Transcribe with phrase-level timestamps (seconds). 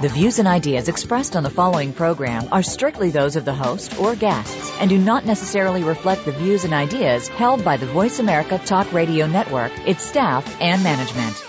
[0.00, 3.96] The views and ideas expressed on the following program are strictly those of the host
[4.00, 8.18] or guests and do not necessarily reflect the views and ideas held by the Voice
[8.18, 11.44] America Talk Radio Network, its staff, and management.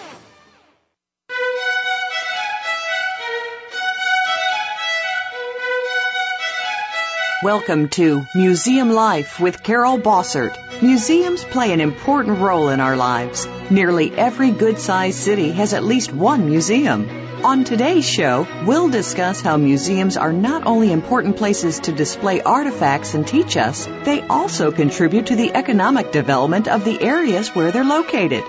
[7.43, 10.55] Welcome to Museum Life with Carol Bossert.
[10.83, 13.47] Museums play an important role in our lives.
[13.71, 17.24] Nearly every good sized city has at least one museum.
[17.43, 23.13] On today's show, we'll discuss how museums are not only important places to display artifacts
[23.13, 27.83] and teach us, they also contribute to the economic development of the areas where they're
[27.83, 28.43] located.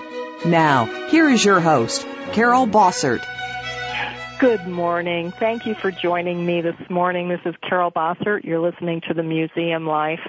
[0.45, 3.23] Now, here is your host, Carol Bossert.
[4.39, 5.31] Good morning.
[5.31, 7.27] Thank you for joining me this morning.
[7.27, 8.43] This is Carol Bossert.
[8.43, 10.21] You're listening to the Museum Life.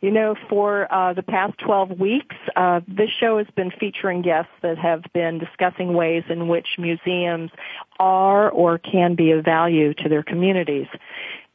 [0.00, 4.52] You know, for uh, the past 12 weeks, uh, this show has been featuring guests
[4.62, 7.50] that have been discussing ways in which museums
[7.98, 10.86] are or can be of value to their communities.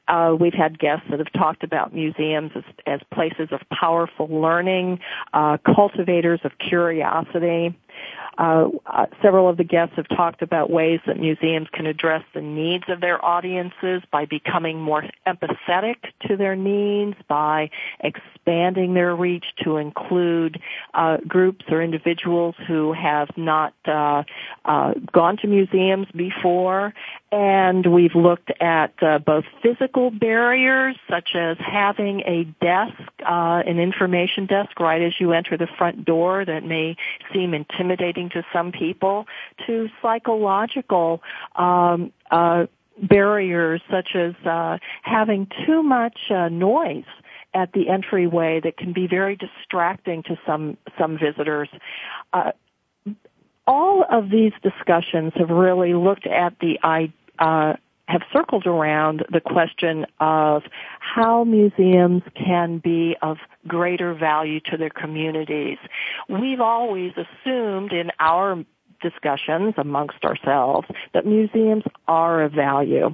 [0.08, 5.00] Uh, we've had guests that have talked about museums as, as places of powerful learning,
[5.34, 7.76] uh, cultivators of curiosity,
[8.38, 12.42] uh, uh, several of the guests have talked about ways that museums can address the
[12.42, 15.96] needs of their audiences by becoming more empathetic
[16.28, 17.70] to their needs, by
[18.46, 20.60] expanding their reach to include
[20.94, 24.24] uh, groups or individuals who have not uh,
[24.66, 26.94] uh, gone to museums before.
[27.32, 32.94] And we've looked at uh, both physical barriers, such as having a desk,
[33.26, 36.96] an information desk right as you enter the front door that may
[37.34, 39.26] seem intimidating to some people
[39.66, 41.22] to psychological
[41.56, 42.66] um, uh,
[43.02, 47.04] barriers such as uh, having too much uh, noise
[47.56, 51.70] at the entryway that can be very distracting to some some visitors.
[52.34, 52.52] Uh,
[53.66, 56.78] all of these discussions have really looked at the
[57.40, 57.74] uh,
[58.08, 60.62] have circled around the question of
[61.00, 65.78] how museums can be of greater value to their communities.
[66.30, 68.64] We've always assumed in our
[69.02, 73.14] discussions amongst ourselves that museums are of value.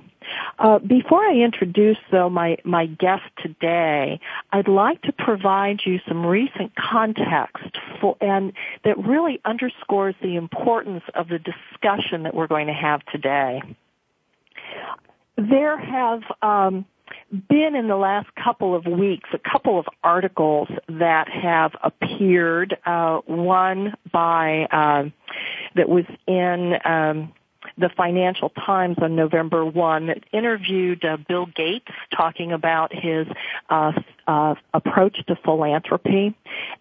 [0.59, 4.19] Uh, before I introduce, though, my, my guest today,
[4.51, 8.53] I'd like to provide you some recent context for, and
[8.85, 13.61] that really underscores the importance of the discussion that we're going to have today.
[15.37, 16.85] There have um,
[17.49, 22.77] been in the last couple of weeks a couple of articles that have appeared.
[22.85, 25.09] Uh, one by uh,
[25.75, 27.33] that was in um,
[27.77, 33.27] the Financial Times on November 1 that interviewed uh, Bill Gates talking about his
[33.69, 33.93] uh,
[34.27, 36.35] uh, approach to philanthropy.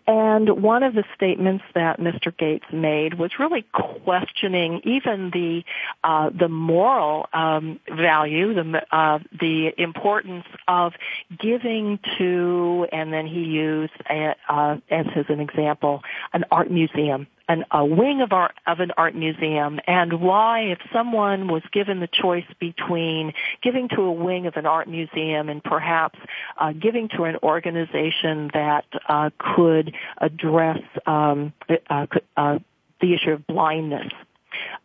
[0.07, 2.37] And one of the statements that Mr.
[2.37, 3.65] Gates made was really
[4.05, 5.63] questioning even the
[6.05, 10.93] uh, the moral um, value, the uh, the importance of
[11.39, 16.03] giving to, and then he used a, uh, as his an example
[16.33, 20.79] an art museum an, a wing of art of an art museum and why if
[20.93, 25.63] someone was given the choice between giving to a wing of an art museum and
[25.63, 26.19] perhaps
[26.59, 31.53] uh, giving to an organization that uh, could address um,
[31.89, 32.07] uh,
[32.37, 32.59] uh,
[33.01, 34.13] the issue of blindness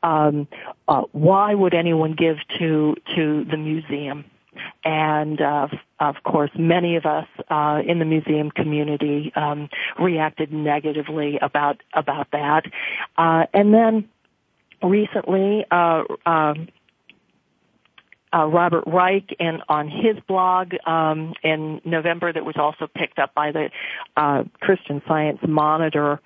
[0.02, 0.47] um,
[0.88, 4.26] uh, why would anyone give to to the museum
[4.84, 5.68] and uh,
[6.00, 12.28] of course, many of us uh, in the museum community um, reacted negatively about about
[12.32, 12.64] that.
[13.18, 14.10] Uh, and then
[14.82, 16.68] recently, uh, um,
[18.36, 23.34] uh, Robert Reich and on his blog um, in November that was also picked up
[23.34, 23.70] by the
[24.18, 26.20] uh, Christian Science Monitor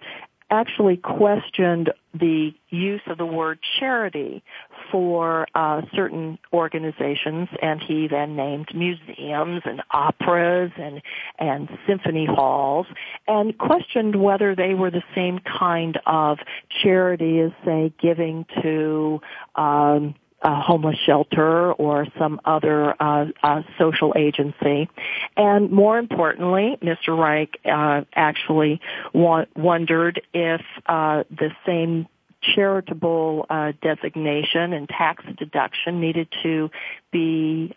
[0.49, 4.43] actually questioned the use of the word charity
[4.91, 11.01] for uh, certain organizations, and he then named museums and operas and
[11.37, 12.87] and symphony halls,
[13.27, 16.39] and questioned whether they were the same kind of
[16.81, 19.21] charity as, say, giving to.
[19.55, 24.89] Um, a homeless shelter or some other uh, uh, social agency.
[25.35, 27.17] And more importantly, Mr.
[27.17, 28.79] Reich uh, actually
[29.13, 32.07] wa- wondered if uh, the same
[32.55, 36.69] charitable uh, designation and tax deduction needed to
[37.11, 37.75] be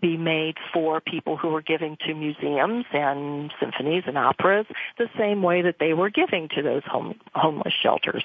[0.00, 4.66] be made for people who were giving to museums and symphonies and operas
[4.98, 8.24] the same way that they were giving to those home, homeless shelters.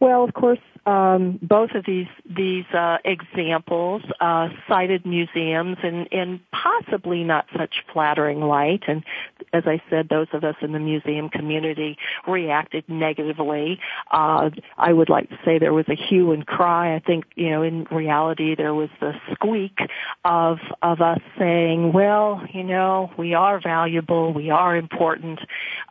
[0.00, 6.40] Well, of course, um, both of these these uh, examples uh, cited museums in, in
[6.52, 9.04] possibly not such flattering light, and
[9.52, 13.80] as I said, those of us in the museum community reacted negatively.
[14.10, 16.94] Uh, I would like to say there was a hue and cry.
[16.94, 19.78] I think you know, in reality, there was the squeak
[20.24, 25.40] of of us saying, "Well, you know, we are valuable, we are important.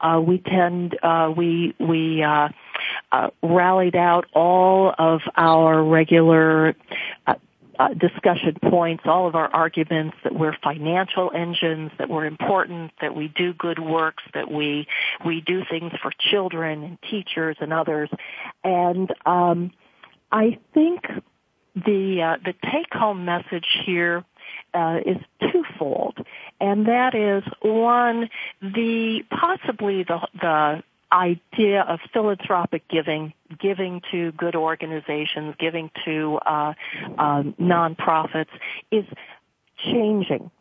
[0.02, 2.24] Uh, we tend, uh, we we."
[3.10, 6.76] Uh, rallied out all of our regular
[7.26, 7.36] uh,
[7.80, 13.16] uh, discussion points, all of our arguments that we're financial engines, that we're important, that
[13.16, 14.88] we do good works, that we
[15.26, 18.10] we do things for children and teachers and others,
[18.64, 19.72] and um,
[20.32, 21.06] I think
[21.76, 24.26] the uh, the take home message here
[24.74, 25.18] uh, is
[25.52, 26.18] twofold,
[26.60, 28.30] and that is one
[28.62, 36.74] the possibly the the idea of philanthropic giving, giving to good organizations, giving to uh,
[37.18, 38.50] uh, nonprofits,
[38.92, 39.06] is
[39.78, 40.52] changing.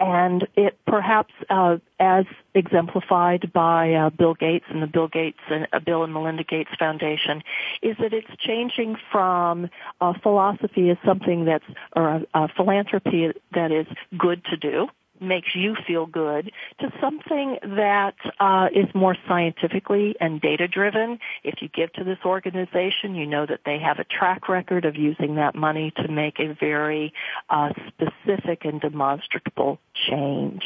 [0.00, 5.68] And it perhaps, uh, as exemplified by uh, Bill Gates and the Bill Gates and
[5.72, 7.42] uh, Bill and Melinda Gates Foundation,
[7.80, 13.70] is that it's changing from a philosophy as something that's or a, a philanthropy that
[13.70, 13.86] is
[14.18, 14.88] good to do,
[15.20, 16.50] makes you feel good
[16.80, 21.18] to something that uh, is more scientifically and data driven.
[21.42, 24.96] If you give to this organization, you know that they have a track record of
[24.96, 27.12] using that money to make a very
[27.50, 29.78] uh, specific and demonstrable
[30.08, 30.62] change.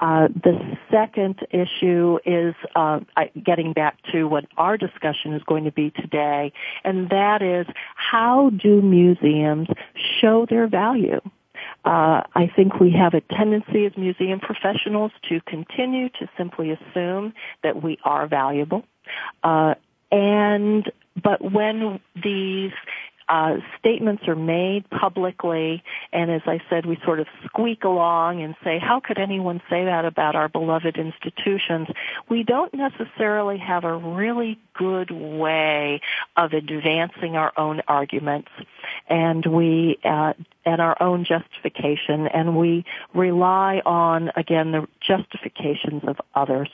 [0.00, 3.00] Uh, the second issue is uh,
[3.44, 6.52] getting back to what our discussion is going to be today,
[6.84, 9.68] and that is how do museums
[10.20, 11.20] show their value?
[11.86, 17.32] Uh, I think we have a tendency as museum professionals to continue to simply assume
[17.62, 18.82] that we are valuable.
[19.44, 19.74] Uh,
[20.10, 20.90] and,
[21.22, 22.72] but when these
[23.28, 28.54] uh, statements are made publicly, and as I said, we sort of squeak along and
[28.62, 31.88] say, how could anyone say that about our beloved institutions?
[32.28, 36.00] We don't necessarily have a really good way
[36.36, 38.50] of advancing our own arguments,
[39.08, 40.32] and we uh,
[40.64, 46.68] and our own justification, and we rely on again the justifications of others.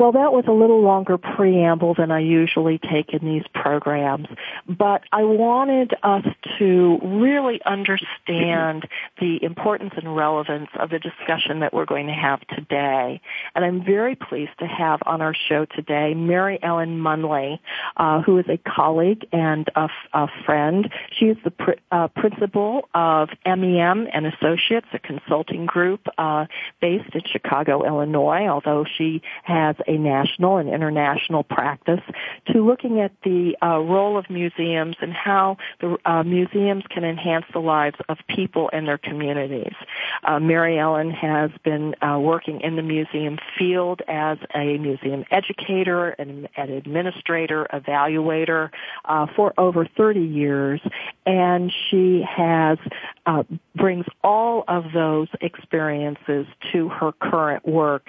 [0.00, 4.28] Well, that was a little longer preamble than I usually take in these programs,
[4.66, 6.24] but I wanted us
[6.58, 8.88] to really understand
[9.20, 13.20] the importance and relevance of the discussion that we're going to have today.
[13.54, 17.58] And I'm very pleased to have on our show today Mary Ellen Munley,
[17.98, 20.90] uh, who is a colleague and a, a friend.
[21.18, 26.46] She is the pr- uh, principal of MEM and Associates, a consulting group uh,
[26.80, 32.00] based in Chicago, Illinois, although she has a national and international practice
[32.46, 37.44] to looking at the uh, role of museums and how the uh, museums can enhance
[37.52, 39.74] the lives of people and their communities.
[40.22, 46.10] Uh, Mary Ellen has been uh, working in the museum field as a museum educator
[46.10, 48.70] and an administrator, evaluator
[49.06, 50.80] uh, for over 30 years,
[51.26, 52.78] and she has
[53.26, 53.42] uh,
[53.74, 58.06] brings all of those experiences to her current work.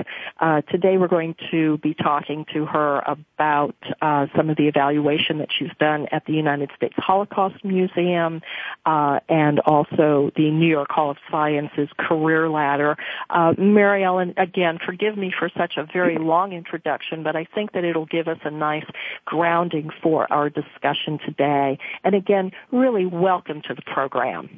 [0.69, 5.50] today we're going to be talking to her about uh, some of the evaluation that
[5.57, 8.41] she's done at the United States Holocaust Museum
[8.86, 12.98] uh, and also the New York Hall of Sciences Career Ladder.
[13.29, 17.74] Uh, Mary Ellen, again, forgive me for such a very long introduction, but I think
[17.74, 18.86] that it'll give us a nice
[19.25, 21.77] grounding for our discussion today.
[22.03, 24.50] And again, really welcome to the program.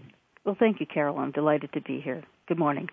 [0.45, 1.19] Well, thank you, Carol.
[1.19, 2.23] I'm delighted to be here.
[2.47, 2.89] Good morning.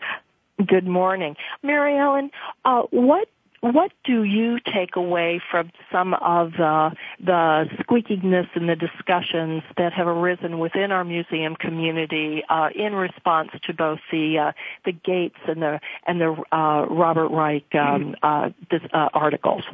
[0.67, 1.37] Good morning.
[1.63, 2.31] Mary Ellen,
[2.65, 3.29] uh, what
[3.61, 9.93] what do you take away from some of the the squeakiness in the discussions that
[9.93, 14.53] have arisen within our museum community uh, in response to both the uh,
[14.87, 18.75] the Gates and the and the uh, Robert Reich um, mm-hmm.
[18.75, 19.65] Uh, uh, articles?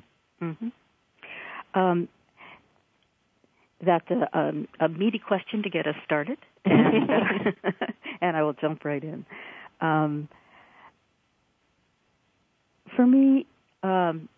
[0.43, 0.69] Mm-hmm.
[1.79, 2.09] Um,
[3.85, 7.55] that's a, um, a meaty question to get us started, and,
[8.21, 9.27] and I will jump right in.
[9.81, 10.29] Um,
[12.97, 13.47] for me,
[13.87, 14.29] um,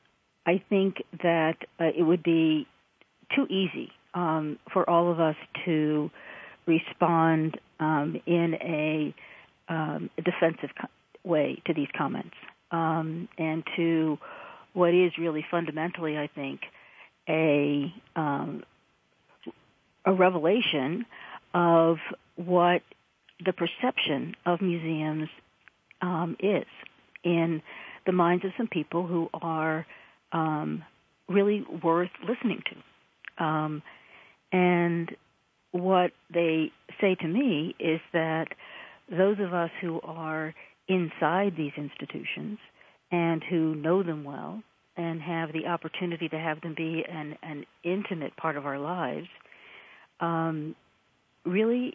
[0.46, 2.66] I think that uh, it would be
[3.34, 6.10] too easy um, for all of us to
[6.66, 9.14] respond um, in a
[9.72, 10.70] um, defensive
[11.24, 12.34] way to these comments.
[12.70, 14.18] Um, and to
[14.74, 16.60] what is really fundamentally, I think,
[17.28, 18.62] a um,
[20.04, 21.04] a revelation
[21.54, 21.96] of
[22.36, 22.82] what
[23.44, 25.28] the perception of museums
[26.00, 26.66] um, is
[27.24, 27.62] in
[28.08, 29.86] the minds of some people who are
[30.32, 30.82] um,
[31.28, 33.44] really worth listening to.
[33.44, 33.82] Um,
[34.50, 35.14] and
[35.72, 36.72] what they
[37.02, 38.46] say to me is that
[39.10, 40.54] those of us who are
[40.88, 42.58] inside these institutions
[43.12, 44.62] and who know them well
[44.96, 49.28] and have the opportunity to have them be an, an intimate part of our lives
[50.20, 50.74] um,
[51.44, 51.94] really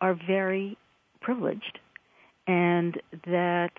[0.00, 0.78] are very
[1.20, 1.78] privileged
[2.46, 3.72] and that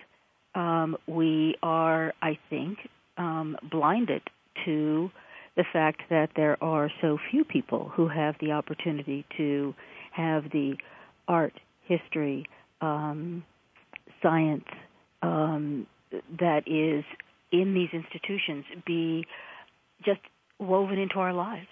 [0.56, 2.78] um, we are, I think,
[3.18, 4.22] um, blinded
[4.64, 5.10] to
[5.56, 9.74] the fact that there are so few people who have the opportunity to
[10.12, 10.76] have the
[11.28, 11.52] art,
[11.84, 12.46] history,
[12.80, 13.44] um,
[14.22, 14.64] science
[15.22, 15.86] um,
[16.38, 17.04] that is
[17.52, 19.26] in these institutions be
[20.04, 20.20] just
[20.58, 21.68] woven into our lives.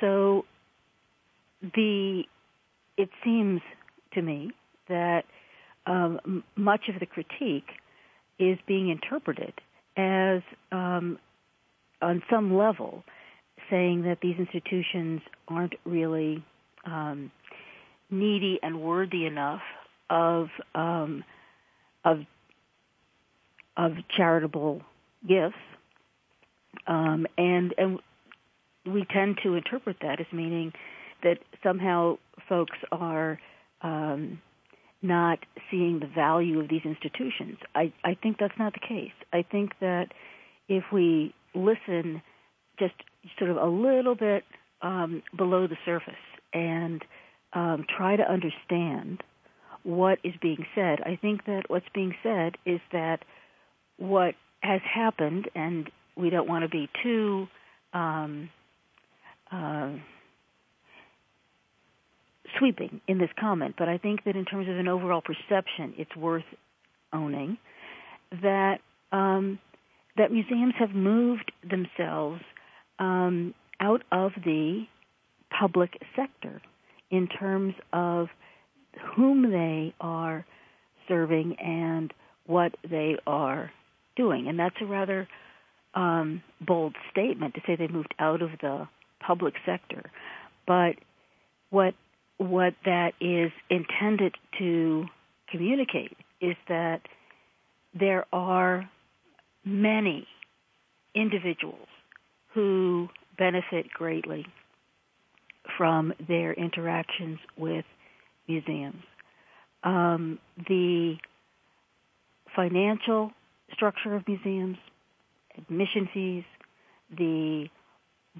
[0.00, 0.44] So
[1.62, 2.22] the
[2.96, 3.60] it seems
[4.14, 4.50] to me
[4.88, 5.24] that
[5.86, 7.66] um, much of the critique
[8.38, 9.52] is being interpreted
[9.96, 10.42] as
[10.72, 11.18] um,
[12.00, 13.02] on some level
[13.70, 16.42] saying that these institutions aren't really
[16.84, 17.30] um,
[18.10, 19.62] needy and worthy enough
[20.10, 21.24] of um,
[22.04, 22.20] of
[23.76, 24.82] of charitable
[25.26, 25.56] gifts,
[26.86, 27.98] um, and and
[28.86, 30.72] we tend to interpret that as meaning
[31.22, 32.16] that somehow
[32.48, 33.38] folks are
[33.82, 34.40] um,
[35.02, 35.38] not
[35.70, 37.58] seeing the value of these institutions.
[37.74, 39.12] I, I think that's not the case.
[39.32, 40.08] I think that
[40.68, 42.22] if we listen
[42.78, 42.94] just
[43.38, 44.44] sort of a little bit
[44.82, 46.14] um, below the surface
[46.52, 47.04] and
[47.52, 49.22] um, try to understand
[49.82, 51.00] what is being said.
[51.00, 53.20] I think that what's being said is that
[53.96, 57.46] what has happened, and we don't want to be too
[57.92, 58.50] um,
[59.50, 59.92] uh,
[62.58, 66.14] sweeping in this comment, but I think that in terms of an overall perception, it's
[66.16, 66.44] worth
[67.12, 67.58] owning
[68.42, 68.78] that
[69.12, 69.58] um,
[70.16, 72.40] that museums have moved themselves
[72.98, 74.84] um, out of the
[75.58, 76.60] public sector
[77.10, 78.28] in terms of
[79.14, 80.44] whom they are
[81.06, 82.12] serving and
[82.46, 83.70] what they are
[84.16, 84.48] doing.
[84.48, 85.28] And that's a rather
[85.94, 88.88] um, bold statement to say they moved out of the
[89.24, 90.10] public sector.
[90.66, 90.96] But
[91.70, 91.94] what
[92.38, 95.06] what that is intended to
[95.50, 97.00] communicate is that
[97.98, 98.88] there are
[99.64, 100.26] many
[101.14, 101.88] individuals
[102.54, 104.46] who benefit greatly
[105.76, 107.84] from their interactions with
[108.46, 109.02] museums.
[109.84, 111.16] Um, the
[112.56, 113.30] financial
[113.72, 114.76] structure of museums,
[115.56, 116.44] admission fees,
[117.16, 117.66] the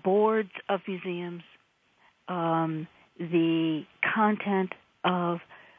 [0.02, 1.43] boards of museums,
[2.28, 2.87] um,
[3.18, 3.82] the
[4.14, 4.72] content
[5.04, 5.38] of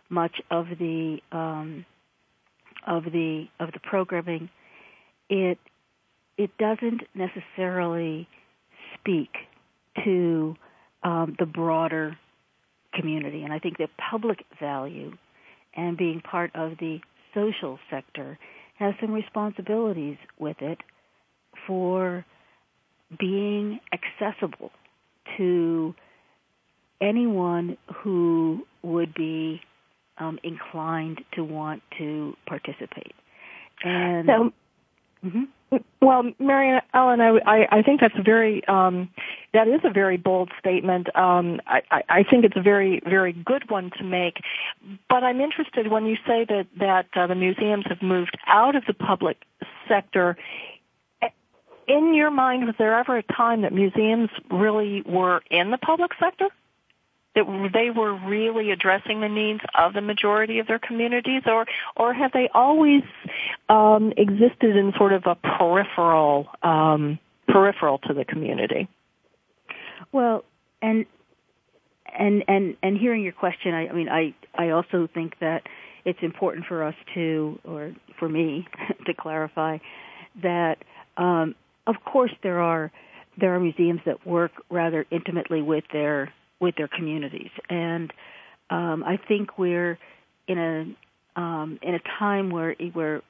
[0.10, 1.86] much of the um,
[2.88, 4.50] of the of the programming,
[5.30, 5.58] it
[6.38, 8.28] it doesn't necessarily
[8.96, 9.30] speak
[10.04, 10.56] to
[11.04, 12.18] um, the broader
[12.94, 13.44] community.
[13.44, 15.12] And I think that public value
[15.76, 17.00] and being part of the
[17.34, 18.40] social sector
[18.78, 20.80] has some responsibilities with it
[21.68, 22.26] for
[23.20, 24.72] being accessible
[25.38, 25.94] to
[27.02, 29.62] anyone who would be
[30.18, 33.14] um, inclined to want to participate.
[33.84, 34.54] And so,
[35.26, 35.44] mm-hmm.
[36.02, 39.10] Well, Mary Ellen, I, I, I think that's a very um,
[39.54, 41.16] that is a very bold statement.
[41.16, 44.38] Um, I, I think it's a very very good one to make.
[45.10, 48.84] But I'm interested when you say that that uh, the museums have moved out of
[48.88, 49.38] the public
[49.88, 50.38] sector.
[51.88, 56.12] In your mind, was there ever a time that museums really were in the public
[56.20, 56.48] sector?
[57.46, 61.66] That they were really addressing the needs of the majority of their communities, or
[61.96, 63.04] or have they always
[63.70, 68.88] um, existed in sort of a peripheral um, peripheral to the community?
[70.12, 70.44] Well,
[70.82, 71.06] and
[72.18, 75.64] and and and hearing your question, I, I mean, I I also think that
[76.06, 78.68] it's important for us to, or for me,
[79.06, 79.78] to clarify
[80.42, 80.78] that,
[81.18, 81.56] um,
[81.88, 82.92] of course, there are
[83.40, 87.52] there are museums that work rather intimately with their with their communities.
[87.70, 88.12] And
[88.70, 89.98] um, I think we're
[90.48, 93.22] in a um, in a time where where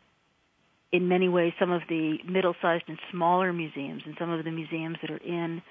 [0.92, 4.98] in many ways some of the middle-sized and smaller museums and some of the museums
[5.02, 5.62] that are in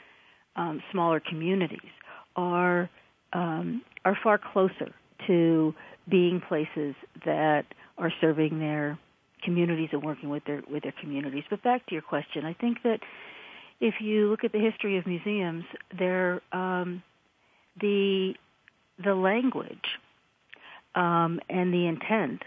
[0.56, 1.90] um, smaller communities
[2.36, 2.88] are
[3.32, 4.94] um, are far closer
[5.26, 5.74] to
[6.08, 7.64] being places that
[7.98, 8.98] are serving their
[9.42, 11.44] communities and working with their with their communities.
[11.50, 13.00] But back to your question, I think that
[13.80, 15.64] if you look at the history of museums,
[15.96, 17.02] they're um,
[17.80, 18.34] the
[19.02, 19.78] the language
[20.94, 22.42] um, and the intent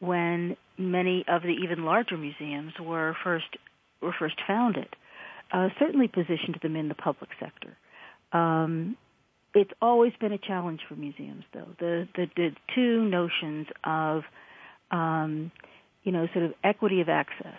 [0.00, 3.56] when many of the even larger museums were first
[4.00, 4.88] were first founded
[5.52, 7.76] uh, certainly positioned them in the public sector.
[8.32, 8.96] um,
[9.54, 11.68] it's always been a challenge for museums, though.
[11.78, 14.22] The the, the two notions of
[14.90, 15.50] um,
[16.04, 17.58] you know sort of equity of access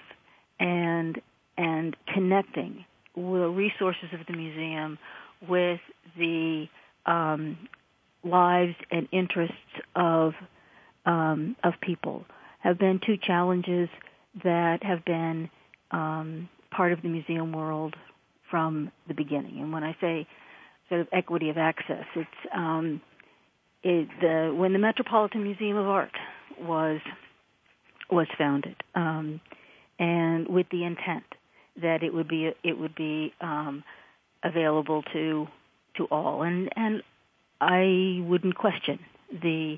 [0.60, 1.20] and
[1.58, 2.86] and connecting
[3.16, 4.98] the resources of the museum
[5.48, 5.80] with
[6.18, 6.68] the
[7.10, 7.58] um,
[8.24, 9.56] lives and interests
[9.96, 10.34] of
[11.06, 12.26] um, of people
[12.60, 13.90] have been two challenges
[14.44, 15.50] that have been
[15.92, 17.96] um, part of the museum world
[18.52, 19.60] from the beginning.
[19.60, 20.28] And when I say
[20.90, 23.02] sort of equity of access, it's um,
[23.84, 26.12] it, the when the Metropolitan Museum of Art
[26.62, 27.00] was
[28.12, 29.40] was founded, um,
[29.98, 31.24] and with the intent
[31.82, 33.84] that it would be it would be um,
[34.44, 35.48] available to
[36.00, 37.04] to all, and and
[37.62, 39.00] I wouldn't question
[39.32, 39.78] the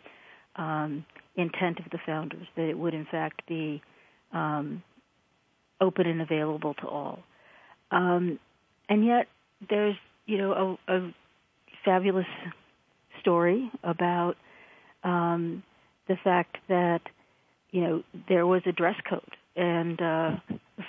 [0.56, 3.82] um, intent of the founders that it would in fact be
[4.34, 4.84] um,
[5.80, 7.20] open and available to all.
[7.92, 8.40] Um,
[8.88, 9.28] and yet,
[9.70, 11.14] there's you know a, a
[11.84, 12.28] fabulous
[13.20, 14.36] story about
[15.04, 15.64] um,
[16.08, 17.02] the fact that
[17.72, 20.32] you know there was a dress code, and uh,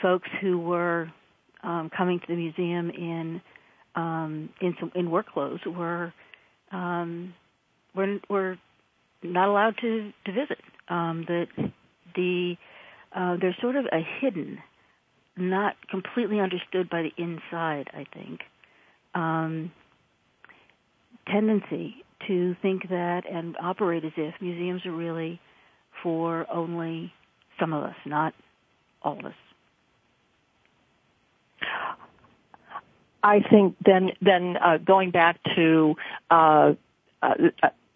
[0.01, 1.11] folks who were
[1.63, 3.41] um, coming to the museum in
[3.95, 6.13] um, in some in work clothes were
[6.71, 7.35] um,
[7.95, 8.59] were were
[9.23, 10.59] not allowed to to visit.
[10.89, 11.47] Um, that
[12.15, 12.57] the
[13.15, 14.59] uh, there's sort of a hidden,
[15.37, 17.89] not completely understood by the inside.
[17.93, 18.41] I think
[19.15, 19.73] um,
[21.31, 21.97] tendency
[22.29, 25.41] to think that and operate as if museums are really
[26.03, 27.13] for only
[27.59, 28.33] some of us, not
[29.03, 29.35] all of us.
[33.23, 35.95] I think then then uh, going back to
[36.31, 36.75] uh,
[37.23, 37.35] uh,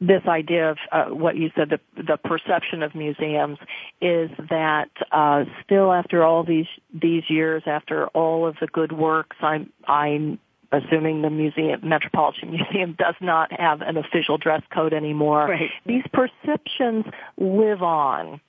[0.01, 3.59] this idea of uh, what you said, the, the perception of museums
[4.01, 9.37] is that uh, still after all these these years, after all of the good works,
[9.41, 10.39] I'm I'm
[10.71, 15.47] assuming the museum Metropolitan Museum does not have an official dress code anymore.
[15.47, 15.71] Right.
[15.87, 17.07] These perceptions
[17.39, 18.41] live on,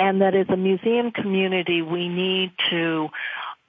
[0.00, 3.08] and that as a museum community, we need to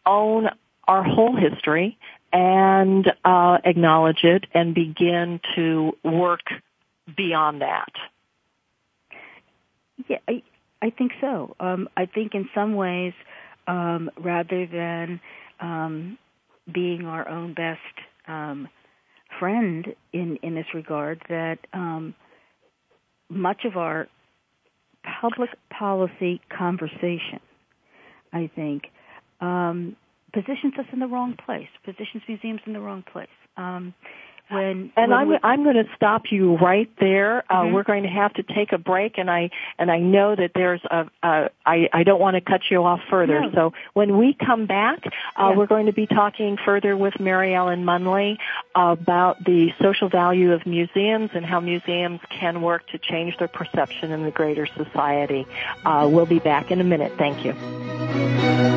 [0.05, 0.49] own
[0.87, 1.97] our whole history
[2.33, 6.41] and uh, acknowledge it and begin to work
[7.15, 7.91] beyond that.
[10.07, 10.43] Yeah, I,
[10.81, 11.55] I think so.
[11.59, 13.13] Um, I think in some ways,
[13.67, 15.19] um, rather than
[15.59, 16.17] um,
[16.71, 17.79] being our own best
[18.27, 18.67] um,
[19.39, 22.13] friend in in this regard, that um,
[23.29, 24.07] much of our
[25.21, 27.39] public policy conversation,
[28.33, 28.83] I think,
[29.41, 29.95] um,
[30.33, 33.27] positions us in the wrong place, positions museums in the wrong place.
[33.57, 33.93] Um,
[34.49, 37.43] when and when I'm we- I'm going to stop you right there.
[37.49, 37.73] Uh, Mhm.
[37.73, 40.79] We're going to have to take a break, and I and I know that there's
[40.85, 43.41] a, a I I don't want to cut you off further.
[43.41, 43.51] No.
[43.51, 45.55] So when we come back, uh, Yeah.
[45.57, 48.37] we're going to be talking further with Mary Ellen Munley
[48.73, 54.11] about the social value of museums and how museums can work to change their perception
[54.13, 55.45] in the greater society.
[55.85, 57.11] Uh, we'll be back in a minute.
[57.17, 58.76] Thank you.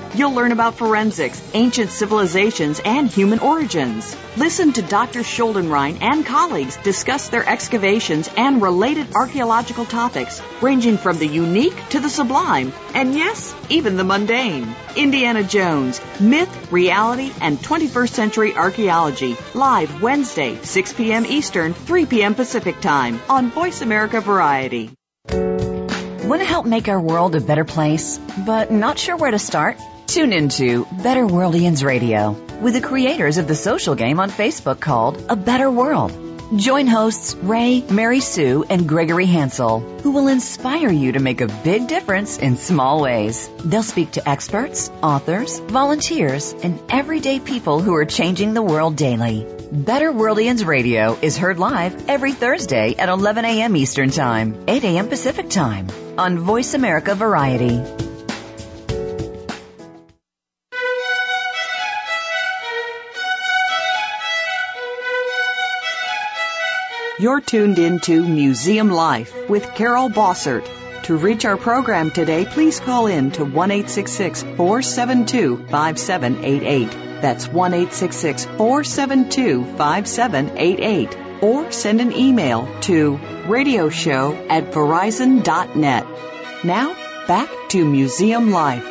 [0.13, 4.13] You'll learn about forensics, ancient civilizations, and human origins.
[4.35, 5.21] Listen to Dr.
[5.21, 12.01] Schuldenrein and colleagues discuss their excavations and related archaeological topics, ranging from the unique to
[12.01, 14.75] the sublime, and yes, even the mundane.
[14.97, 21.25] Indiana Jones, Myth, Reality, and 21st Century Archaeology, live Wednesday, 6 p.m.
[21.25, 22.35] Eastern, 3 p.m.
[22.35, 24.91] Pacific Time on Voice America Variety.
[25.29, 29.77] Want to help make our world a better place, but not sure where to start?
[30.11, 35.23] Tune into Better Worldians Radio with the creators of the social game on Facebook called
[35.29, 36.11] A Better World.
[36.57, 41.47] Join hosts Ray, Mary Sue, and Gregory Hansel, who will inspire you to make a
[41.47, 43.49] big difference in small ways.
[43.63, 49.47] They'll speak to experts, authors, volunteers, and everyday people who are changing the world daily.
[49.71, 53.77] Better Worldians Radio is heard live every Thursday at 11 a.m.
[53.77, 55.07] Eastern Time, 8 a.m.
[55.07, 58.10] Pacific Time on Voice America Variety.
[67.21, 70.67] You're tuned into Museum Life with Carol Bossert.
[71.03, 76.89] To reach our program today, please call in to 1 472 5788.
[77.21, 81.17] That's 1 472 5788.
[81.43, 86.07] Or send an email to radioshow at verizon.net.
[86.63, 86.95] Now,
[87.27, 88.87] back to Museum Life.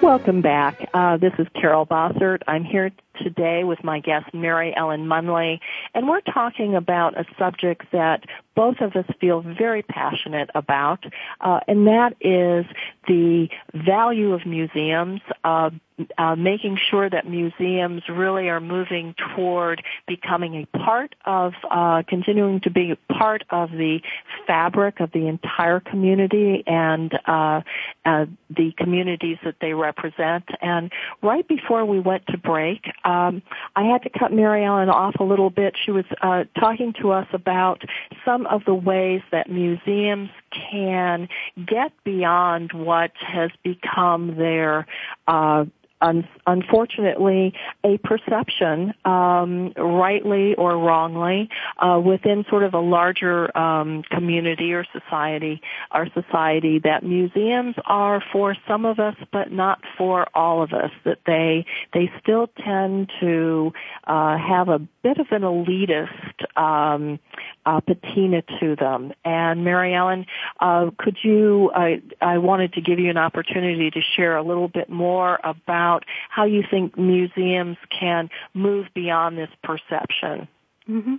[0.00, 0.88] Welcome back.
[0.94, 2.38] Uh, this is Carol Bossert.
[2.48, 2.90] I'm here
[3.22, 5.60] today with my guest Mary Ellen Munley,
[5.94, 11.04] and we're talking about a subject that both of us feel very passionate about,
[11.40, 12.66] uh, and that is
[13.08, 15.70] the value of museums, uh,
[16.18, 22.60] uh, making sure that museums really are moving toward becoming a part of, uh, continuing
[22.60, 24.00] to be part of the
[24.46, 27.60] fabric of the entire community and uh,
[28.04, 30.44] uh, the communities that they represent.
[30.60, 30.90] And
[31.22, 33.42] right before we went to break, um,
[33.76, 35.74] I had to cut Mary Ellen off a little bit.
[35.82, 37.82] She was uh, talking to us about
[38.24, 40.30] some of the ways that museums
[40.70, 41.28] can
[41.66, 44.86] get beyond what has become their
[45.26, 45.64] uh,
[46.00, 54.02] un- unfortunately a perception, um, rightly or wrongly, uh, within sort of a larger um,
[54.10, 60.26] community or society, our society, that museums are for some of us, but not for
[60.34, 60.90] all of us.
[61.04, 63.72] That they they still tend to
[64.04, 67.18] uh, have a bit of an elitist um,
[67.66, 69.12] uh, patina to them.
[69.24, 70.26] And Mary Ellen,
[70.60, 71.70] uh, could you?
[71.74, 75.52] I I wanted to give you an opportunity to share a little bit more about
[75.72, 80.48] about how you think museums can move beyond this perception.
[80.88, 81.14] Mm-hmm.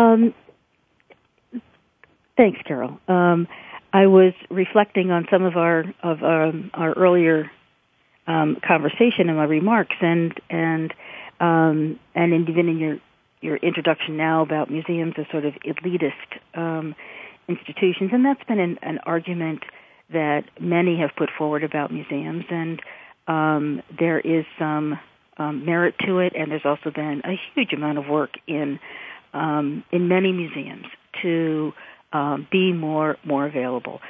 [0.00, 0.34] Um,
[2.36, 2.98] thanks, Carol.
[3.08, 3.48] Um,
[3.92, 7.50] I was reflecting on some of our of um, our earlier
[8.26, 10.94] um, conversation and my remarks, and and
[11.40, 12.98] um, and even in your
[13.40, 16.94] your introduction now about museums as sort of elitist um,
[17.48, 19.62] institutions, and that's been an, an argument
[20.12, 22.80] that many have put forward about museums, and
[23.98, 24.98] there is some
[25.36, 28.78] um, merit to it, and there's also been a huge amount of work in
[29.32, 30.86] um, in many museums
[31.22, 31.72] to
[32.12, 34.00] um, be more more available.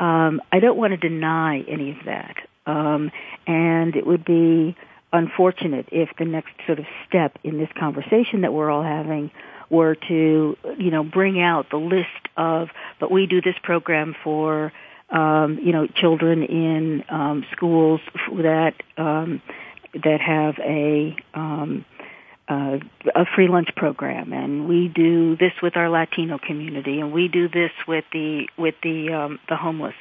[0.00, 2.36] Um, I don't want to deny any of that,
[2.66, 3.10] um,
[3.46, 4.76] and it would be
[5.12, 9.30] unfortunate if the next sort of step in this conversation that we're all having
[9.70, 12.68] were to, you know, bring out the list of,
[13.00, 14.72] but we do this program for
[15.10, 19.40] um, you know, children in um, schools that um,
[19.94, 21.84] that have a um,
[22.48, 22.78] uh,
[23.14, 27.48] a free lunch program, and we do this with our Latino community, and we do
[27.48, 29.94] this with the with the um, the homeless.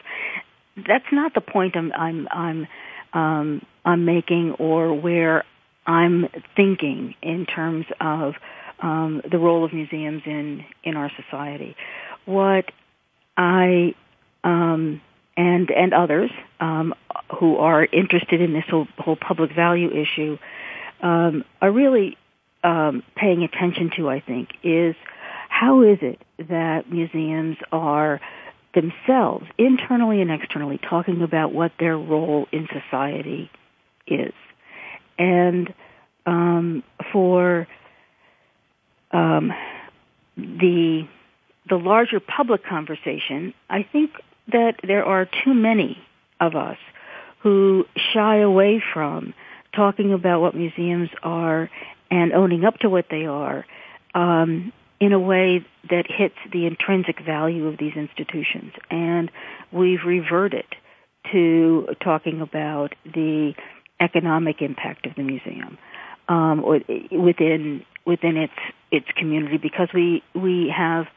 [0.76, 2.68] That's not the point I'm I'm I'm
[3.14, 5.44] um, I'm making, or where
[5.86, 8.36] I'm thinking in terms of
[8.82, 11.76] um, the role of museums in in our society.
[12.26, 12.66] What
[13.36, 13.94] I
[14.44, 15.02] um,
[15.38, 16.94] and and others um,
[17.40, 20.38] who are interested in this whole, whole public value issue
[21.02, 22.18] um, are really
[22.64, 24.10] um, paying attention to.
[24.10, 24.96] I think is
[25.48, 26.20] how is it
[26.50, 28.20] that museums are
[28.74, 33.50] themselves, internally and externally, talking about what their role in society
[34.08, 34.34] is,
[35.20, 35.74] and
[36.26, 37.68] um, for
[39.12, 39.54] um,
[40.36, 41.08] the
[41.70, 44.12] the larger public conversation, I think
[44.52, 45.98] that there are too many
[46.40, 46.78] of us
[47.40, 49.34] who shy away from
[49.76, 51.70] talking about what museums are
[52.10, 53.66] and owning up to what they are
[54.16, 58.74] um, in a way that hits the intrinsic value of these institutions.
[58.90, 59.30] And
[59.72, 60.66] we've reverted
[61.32, 63.54] to talking about the
[64.00, 65.78] economic impact of the museum
[66.28, 66.64] um,
[67.12, 68.54] within within its
[68.92, 71.08] its community because we we have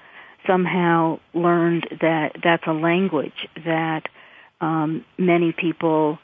[0.46, 4.03] somehow learned that that's a language that
[4.61, 6.18] um, many people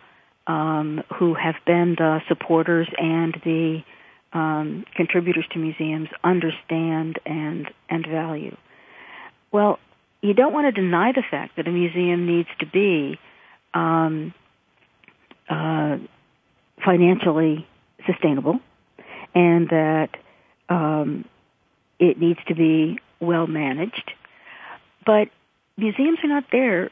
[0.46, 3.82] um, who have been the supporters and the
[4.32, 8.56] um, contributors to museums understand and and value.
[9.52, 9.78] Well,
[10.22, 13.18] you don't want to deny the fact that a museum needs to be
[13.74, 14.34] um,
[15.48, 15.96] uh,
[16.84, 17.66] financially
[18.06, 18.58] sustainable,
[19.34, 20.10] and that
[20.68, 21.24] um,
[21.98, 24.12] it needs to be well managed.
[25.04, 25.28] But
[25.76, 26.90] museums are not there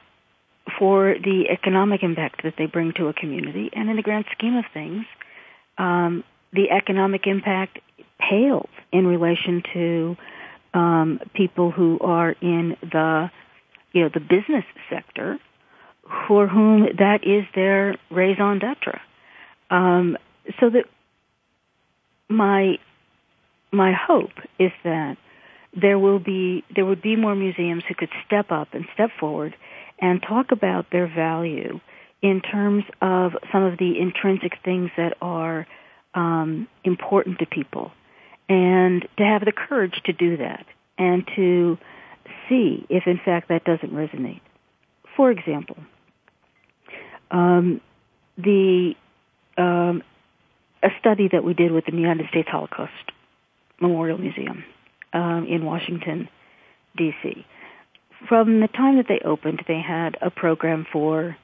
[0.78, 3.70] for the economic impact that they bring to a community.
[3.72, 5.04] And in the grand scheme of things,
[5.78, 7.80] um, the economic impact
[8.18, 10.16] pales in relation to
[10.72, 13.30] um, people who are in the,
[13.92, 15.38] you know, the business sector,
[16.28, 19.00] for whom that is their raison d'être.
[19.70, 20.16] Um,
[20.60, 20.84] so that
[22.28, 22.78] my
[23.72, 25.16] my hope is that
[25.80, 29.54] there will be there would be more museums who could step up and step forward
[29.98, 31.80] and talk about their value
[32.22, 35.66] in terms of some of the intrinsic things that are
[36.14, 37.92] um, important to people,
[38.48, 40.64] and to have the courage to do that
[40.96, 41.76] and to
[42.48, 44.40] see if in fact that doesn't resonate.
[45.16, 45.76] For example,
[47.30, 47.80] um,
[48.38, 48.94] the
[49.58, 50.02] um,
[50.82, 52.92] a study that we did with the United States Holocaust
[53.80, 54.64] Memorial Museum
[55.14, 56.29] um, in Washington,
[56.96, 57.46] D.C.
[58.29, 61.37] From the time that they opened, they had a program for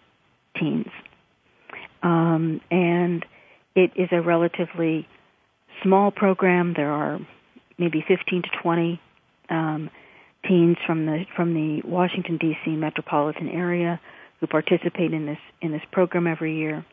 [0.58, 0.90] teens.
[2.02, 3.24] Um, and
[3.74, 5.06] it is a relatively
[5.82, 6.74] small program.
[6.76, 7.18] There are
[7.78, 9.00] maybe 15 to 20
[9.48, 9.90] um,
[10.46, 12.70] teens from the from the Washington D.C.
[12.70, 14.00] metropolitan area
[14.40, 16.84] who participate in this in this program every year.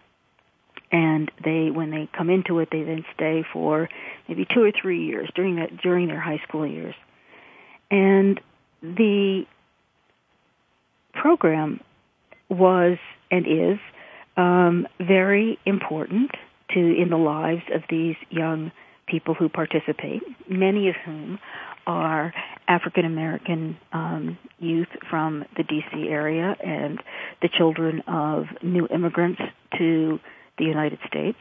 [0.91, 3.89] And they, when they come into it, they then stay for
[4.27, 6.95] maybe two or three years during that during their high school years.
[7.91, 8.39] And
[8.81, 9.43] the
[11.13, 11.81] program
[12.49, 12.97] was
[13.31, 13.79] and is
[14.37, 16.31] um, very important
[16.73, 18.71] to in the lives of these young
[19.07, 21.39] people who participate, many of whom
[21.85, 22.33] are
[22.67, 26.99] African American um, youth from the DC area and
[27.41, 29.41] the children of new immigrants
[29.77, 30.19] to
[30.57, 31.39] the United States,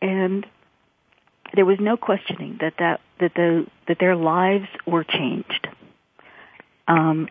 [0.00, 0.46] and
[1.54, 5.68] there was no questioning that that that the that their lives were changed
[6.88, 7.28] um,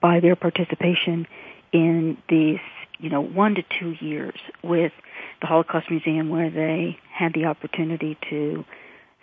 [0.00, 1.26] by their participation
[1.72, 2.60] in these
[2.98, 4.92] you know one to two years with
[5.40, 8.64] the Holocaust Museum, where they had the opportunity to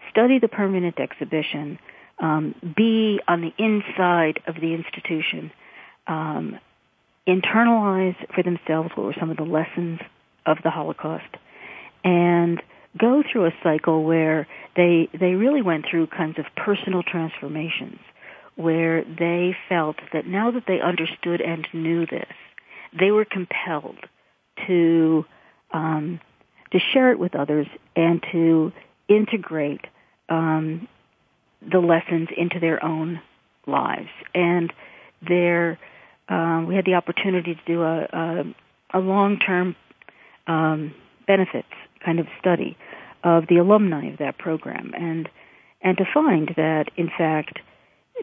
[0.10, 1.78] study the permanent exhibition,
[2.20, 5.52] um, be on the inside of the institution,
[6.08, 6.58] um,
[7.28, 10.00] internalize for themselves what were some of the lessons
[10.46, 11.38] of the Holocaust,
[12.04, 12.62] and
[12.98, 18.00] go through a cycle where they they really went through kinds of personal transformations,
[18.56, 22.34] where they felt that now that they understood and knew this,
[22.98, 24.00] they were compelled
[24.68, 25.26] to
[25.72, 26.20] um,
[26.72, 28.72] to share it with others and to
[29.08, 29.86] integrate
[30.30, 30.88] um,
[31.62, 33.22] the lessons into their own
[33.68, 34.10] lives.
[34.34, 34.72] And
[35.28, 35.80] there,
[36.30, 38.44] um, we had the opportunity to do a, a,
[38.94, 39.76] a long-term
[40.48, 40.94] um,
[41.28, 41.68] benefits
[42.04, 42.78] kind of study
[43.24, 45.28] of the alumni of that program, and
[45.82, 47.60] and to find that in fact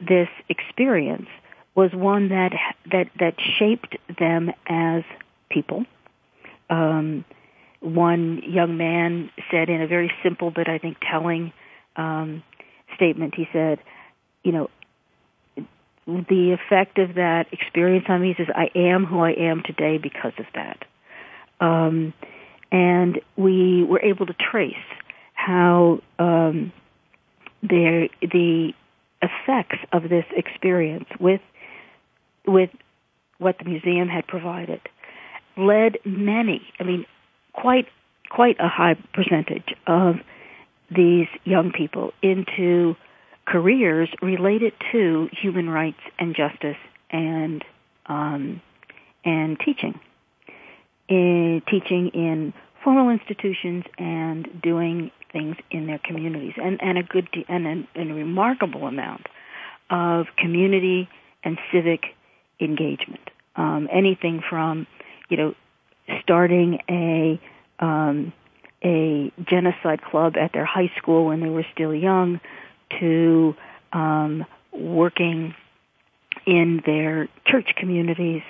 [0.01, 1.29] this experience
[1.75, 2.53] was one that
[2.91, 5.03] that that shaped them as
[5.51, 5.85] people.
[6.71, 7.25] Um,
[7.81, 11.53] one young man said in a very simple but I think telling
[11.97, 12.43] um,
[12.95, 13.81] statement, he said,
[14.45, 14.71] "You know,
[16.07, 20.33] the effect of that experience on me is I am who I am today because
[20.39, 20.85] of that."
[21.61, 22.13] Um,
[22.71, 24.75] and we were able to trace
[25.35, 26.73] how um,
[27.63, 28.73] the the
[29.21, 31.41] effects of this experience with
[32.47, 32.71] with
[33.39, 34.81] what the museum had provided
[35.57, 37.07] led many, I mean,
[37.53, 37.87] quite
[38.31, 40.17] quite a high percentage of
[40.91, 42.97] these young people into
[43.47, 46.77] careers related to human rights and justice
[47.11, 47.65] and
[48.07, 48.61] um,
[49.25, 50.01] and teaching,
[51.13, 57.29] in teaching in formal institutions and doing things in their communities, and and a good
[57.49, 59.27] and a, and a remarkable amount
[59.91, 61.09] of community
[61.45, 62.15] and civic
[62.61, 63.31] engagement.
[63.57, 64.87] Um, anything from,
[65.29, 65.55] you know,
[66.23, 67.41] starting a
[67.79, 68.33] um,
[68.85, 72.41] a genocide club at their high school when they were still young,
[73.01, 73.55] to
[73.93, 75.55] um, working
[76.47, 78.43] in their church communities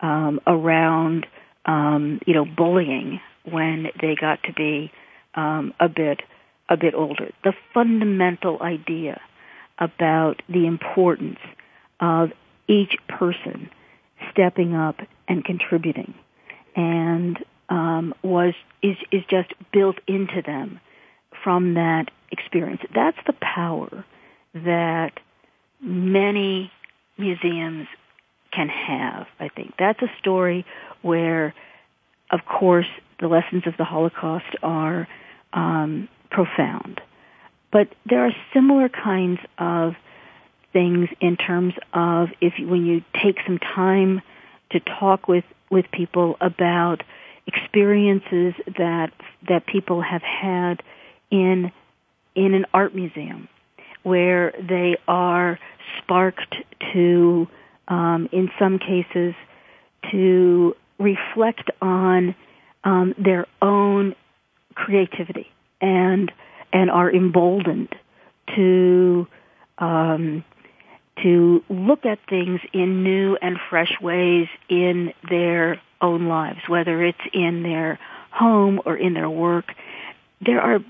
[0.00, 1.26] um, around,
[1.66, 4.92] um, you know, bullying when they got to be
[5.34, 6.20] um, a bit
[6.68, 7.30] a bit older.
[7.44, 9.20] The fundamental idea
[9.78, 11.38] about the importance
[12.00, 12.30] of
[12.68, 13.68] each person
[14.30, 16.14] stepping up and contributing
[16.74, 20.80] and um, was is is just built into them
[21.42, 22.80] from that experience.
[22.94, 24.04] That's the power
[24.54, 25.12] that
[25.80, 26.70] many
[27.18, 27.88] museums
[28.52, 29.26] can have.
[29.40, 30.64] I think that's a story
[31.02, 31.54] where,
[32.30, 32.86] of course,
[33.20, 35.08] the lessons of the Holocaust are
[35.52, 37.00] um, profound,
[37.72, 39.94] but there are similar kinds of
[40.72, 44.22] things in terms of if when you take some time
[44.70, 47.02] to talk with with people about
[47.46, 49.12] experiences that
[49.48, 50.82] that people have had
[51.30, 51.70] in
[52.34, 53.48] in an art museum
[54.02, 55.58] where they are
[55.98, 56.56] sparked
[56.92, 57.46] to
[57.88, 59.34] um, in some cases
[60.10, 62.34] to reflect on
[62.84, 64.14] um, their own
[64.74, 65.48] creativity
[65.80, 66.32] and
[66.72, 67.94] and are emboldened
[68.54, 69.26] to
[69.78, 70.44] um,
[71.22, 77.18] to look at things in new and fresh ways in their own lives, whether it's
[77.32, 77.98] in their
[78.30, 79.72] home or in their work.
[80.40, 80.80] There are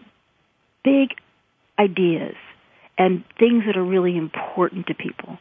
[0.85, 1.11] big
[1.79, 2.37] ideas
[2.97, 5.39] and things that are really important to people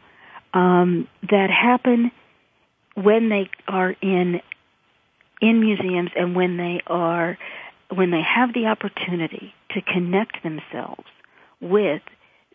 [0.54, 2.12] um, that happen
[2.96, 4.42] when they are in
[5.42, 7.38] in museums and when they are
[7.90, 11.08] when they have the opportunity to connect themselves
[11.60, 12.02] with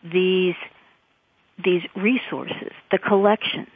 [0.03, 0.55] these
[1.63, 3.69] these resources, the collections,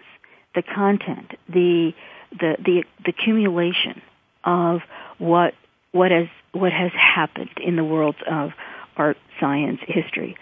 [0.55, 1.93] the content, the
[2.31, 4.01] the the, the accumulation
[4.43, 4.81] of
[5.17, 5.53] what
[5.91, 8.51] what has what has happened in the world of
[8.97, 10.35] art, science, history,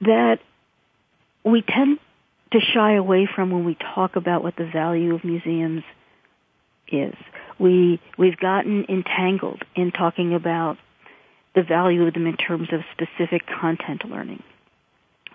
[0.00, 0.38] that
[1.44, 1.98] we tend
[2.58, 5.82] to shy away from when we talk about what the value of museums
[6.88, 7.14] is.
[7.58, 10.76] We we've gotten entangled in talking about
[11.54, 14.42] the value of them in terms of specific content learning.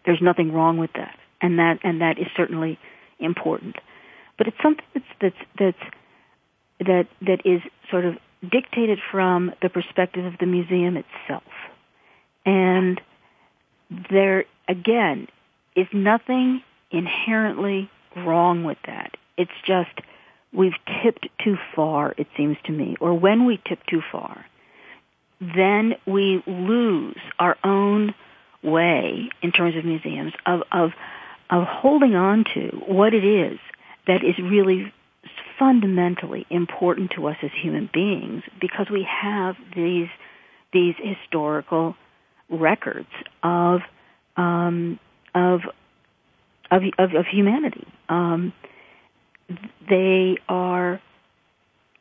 [0.06, 2.80] There's nothing wrong with that, and that and that is certainly
[3.20, 3.76] important.
[4.38, 5.94] But it's something that's that's that's
[6.80, 8.16] that that is sort of
[8.50, 11.44] dictated from the perspective of the museum itself.
[12.46, 13.00] And
[14.10, 15.28] there again
[15.76, 19.12] is nothing inherently wrong with that.
[19.38, 19.92] It's just
[20.54, 20.74] we've
[21.04, 22.96] tipped too far, it seems to me.
[23.00, 24.46] Or when we tip too far,
[25.40, 28.14] then we lose our own
[28.64, 30.92] way in terms of museums of, of,
[31.50, 33.60] of holding on to what it is
[34.08, 34.94] that is really
[35.58, 40.08] fundamentally important to us as human beings because we have these
[40.74, 41.96] these historical
[42.50, 43.10] records
[43.44, 43.82] of
[44.38, 45.00] um,
[45.36, 45.62] of,
[46.72, 47.86] of of of humanity.
[48.10, 48.54] Um,
[49.90, 51.02] they are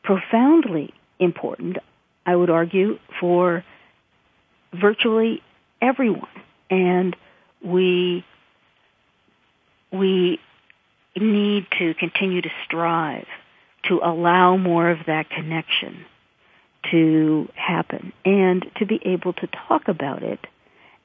[0.03, 1.79] profoundly important,
[2.25, 3.65] I would argue, for
[4.73, 5.43] virtually
[5.83, 6.29] everyone,
[6.71, 7.17] and
[7.63, 8.25] we
[9.93, 10.39] we
[11.17, 13.27] need to continue to strive
[13.89, 16.05] to allow more of that connection
[16.91, 20.39] to happen and to be able to talk about it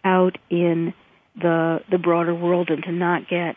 [0.03, 0.93] out in
[1.39, 3.55] the the broader world and to not get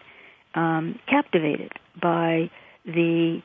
[0.54, 2.50] um, captivated by
[2.84, 3.42] the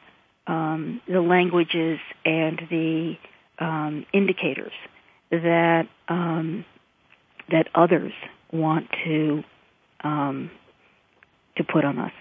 [0.47, 3.15] um, the languages and the
[3.59, 4.73] um, indicators
[5.31, 6.65] that um,
[7.51, 8.13] that others
[8.51, 9.43] want to
[10.03, 10.51] um,
[11.57, 12.11] to put on us.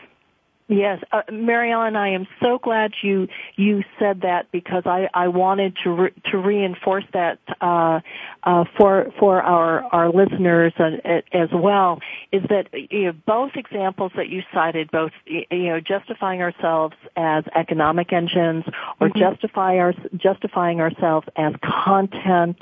[0.69, 5.29] Yes, uh, Mary Ellen, I am so glad you you said that because I, I
[5.29, 8.01] wanted to re, to reinforce that uh,
[8.45, 12.01] uh, for for our our listeners as well.
[12.31, 17.45] Is that you know, both examples that you cited, both you know justifying ourselves as
[17.55, 18.65] economic engines
[19.01, 19.19] or mm-hmm.
[19.19, 22.59] justify our justifying ourselves as content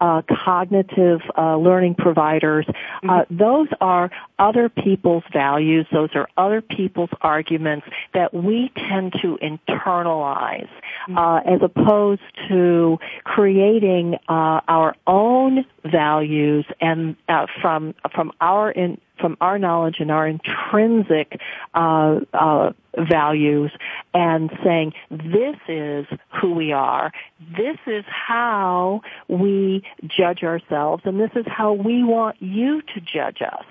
[0.00, 2.66] uh, cognitive uh, learning providers.
[2.68, 2.72] Uh,
[3.06, 3.36] mm-hmm.
[3.36, 5.86] those are other people's values.
[5.92, 10.68] Those are other people's arguments that we tend to internalize
[11.08, 11.18] mm-hmm.
[11.18, 18.98] uh, as opposed to creating uh, our own values and uh, from from our in,
[19.20, 21.40] from our knowledge and our intrinsic
[21.74, 22.70] uh, uh,
[23.10, 23.72] values
[24.12, 26.06] and saying this is
[26.40, 27.12] who we are
[27.56, 33.40] this is how we judge ourselves and this is how we want you to judge
[33.42, 33.66] us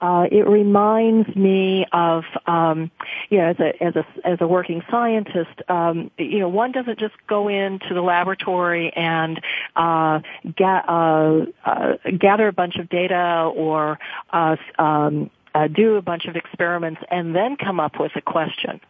[0.00, 2.90] uh, it reminds me of, um,
[3.28, 6.98] you know, as a as a as a working scientist, um, you know, one doesn't
[6.98, 9.40] just go into the laboratory and
[9.76, 10.20] uh,
[10.56, 13.98] ga- uh, uh, gather a bunch of data or
[14.32, 18.80] uh, um, uh, do a bunch of experiments and then come up with a question.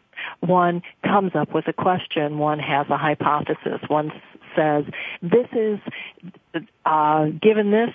[0.40, 2.38] One comes up with a question.
[2.38, 3.80] One has a hypothesis.
[3.88, 4.12] One
[4.54, 4.84] says,
[5.22, 5.80] "This is
[6.84, 7.90] uh, given this."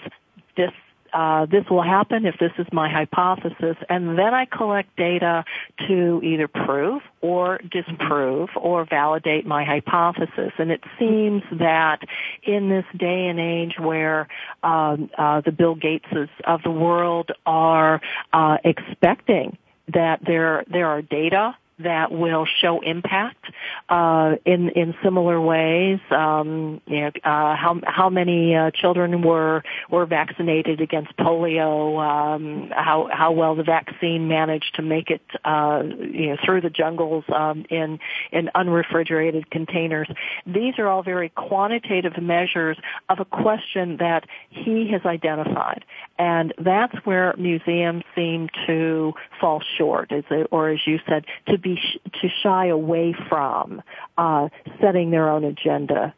[0.58, 0.72] This
[1.14, 5.46] uh, this will happen if this is my hypothesis, and then I collect data
[5.88, 10.52] to either prove or disprove or validate my hypothesis.
[10.58, 12.00] And it seems that
[12.44, 14.28] in this day and age where
[14.64, 18.02] um, uh, the Bill Gateses of the world are
[18.34, 19.58] uh, expecting
[19.94, 23.46] that there there are data that will show impact
[23.90, 26.00] uh, in in similar ways.
[26.10, 32.00] Um, you know, uh, how how many uh, children were were vaccinated against polio?
[32.00, 36.70] Um, how how well the vaccine managed to make it uh, you know through the
[36.70, 38.00] jungles um, in
[38.32, 40.08] in unrefrigerated containers.
[40.46, 42.78] These are all very quantitative measures
[43.10, 45.84] of a question that he has identified,
[46.18, 51.78] and that's where museums seem to fall short, as or as you said, to be
[52.22, 53.82] to shy away from
[54.18, 54.48] uh,
[54.80, 56.14] setting their own agenda.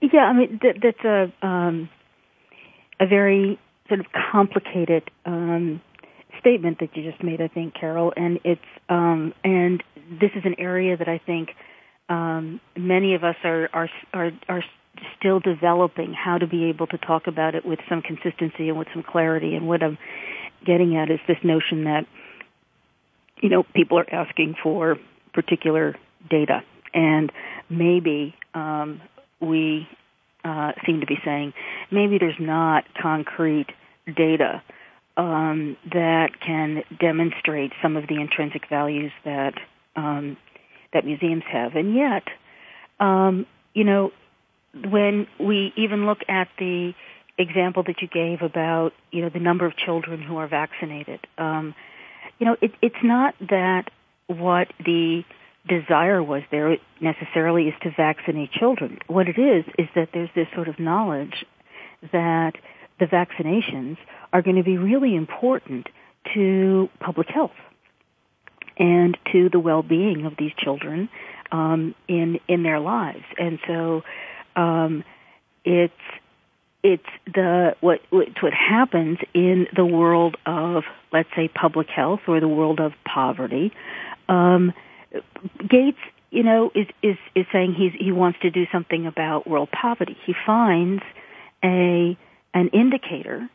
[0.00, 1.88] Yeah, I mean that, that's a um,
[2.98, 3.58] a very
[3.88, 5.80] sort of complicated um,
[6.40, 9.82] statement that you just made, I think, Carol, and it's um, and
[10.20, 11.50] this is an area that I think
[12.08, 14.64] um, many of us are are are are
[15.18, 18.88] still developing how to be able to talk about it with some consistency and with
[18.94, 19.54] some clarity.
[19.54, 19.98] And what I'm
[20.64, 22.06] getting at is this notion that
[23.42, 24.96] you know people are asking for
[25.32, 25.96] particular
[26.28, 26.62] data,
[26.94, 27.30] and
[27.68, 29.00] maybe um,
[29.40, 29.88] we
[30.44, 31.52] uh, seem to be saying
[31.90, 33.66] maybe there's not concrete
[34.16, 34.62] data
[35.16, 39.54] um, that can demonstrate some of the intrinsic values that
[39.96, 40.36] um,
[40.92, 42.24] that museums have, and yet,
[43.00, 44.12] um, you know,
[44.90, 46.92] when we even look at the
[47.36, 51.74] example that you gave about you know the number of children who are vaccinated, um,
[52.38, 53.90] you know, it, it's not that
[54.26, 55.24] what the
[55.68, 58.98] desire was there necessarily is to vaccinate children.
[59.06, 61.44] What it is is that there's this sort of knowledge
[62.12, 62.52] that
[62.98, 63.96] the vaccinations
[64.32, 65.88] are going to be really important
[66.34, 67.50] to public health
[68.78, 71.08] and to the well-being of these children
[71.50, 73.24] um, in in their lives.
[73.38, 74.02] And so
[74.56, 75.04] um,
[75.64, 75.92] it's
[76.82, 82.40] it's the what it's what happens in the world of let's say public health or
[82.40, 83.72] the world of poverty.
[84.28, 84.72] Um,
[85.68, 85.98] Gates,
[86.30, 90.16] you know, is is is saying he's he wants to do something about world poverty.
[90.26, 91.02] He finds
[91.64, 92.16] a
[92.54, 93.48] an indicator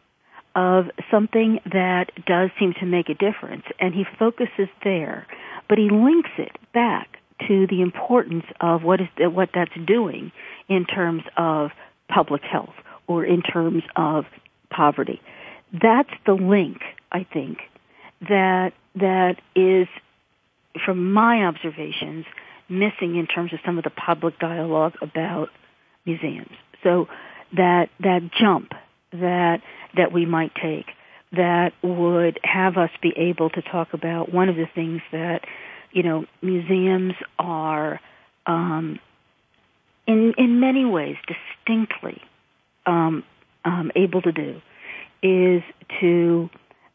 [0.55, 5.25] of something that does seem to make a difference and he focuses there
[5.67, 10.31] but he links it back to the importance of what is what that's doing
[10.69, 11.71] in terms of
[12.07, 12.75] public health
[13.07, 14.25] or in terms of
[14.69, 15.19] poverty
[15.73, 16.79] that's the link
[17.11, 17.59] i think
[18.21, 19.87] that that is
[20.85, 22.25] from my observations
[22.69, 25.49] missing in terms of some of the public dialogue about
[26.05, 26.55] museums.
[26.83, 27.07] So
[27.55, 28.71] that that jump
[29.11, 29.61] that
[29.95, 30.87] that we might take
[31.31, 35.41] that would have us be able to talk about one of the things that
[35.91, 37.99] you know museums are
[38.45, 38.99] um,
[40.07, 42.21] in in many ways distinctly
[42.85, 43.23] um,
[43.65, 44.61] um, able to do
[45.23, 45.63] is
[46.01, 46.49] to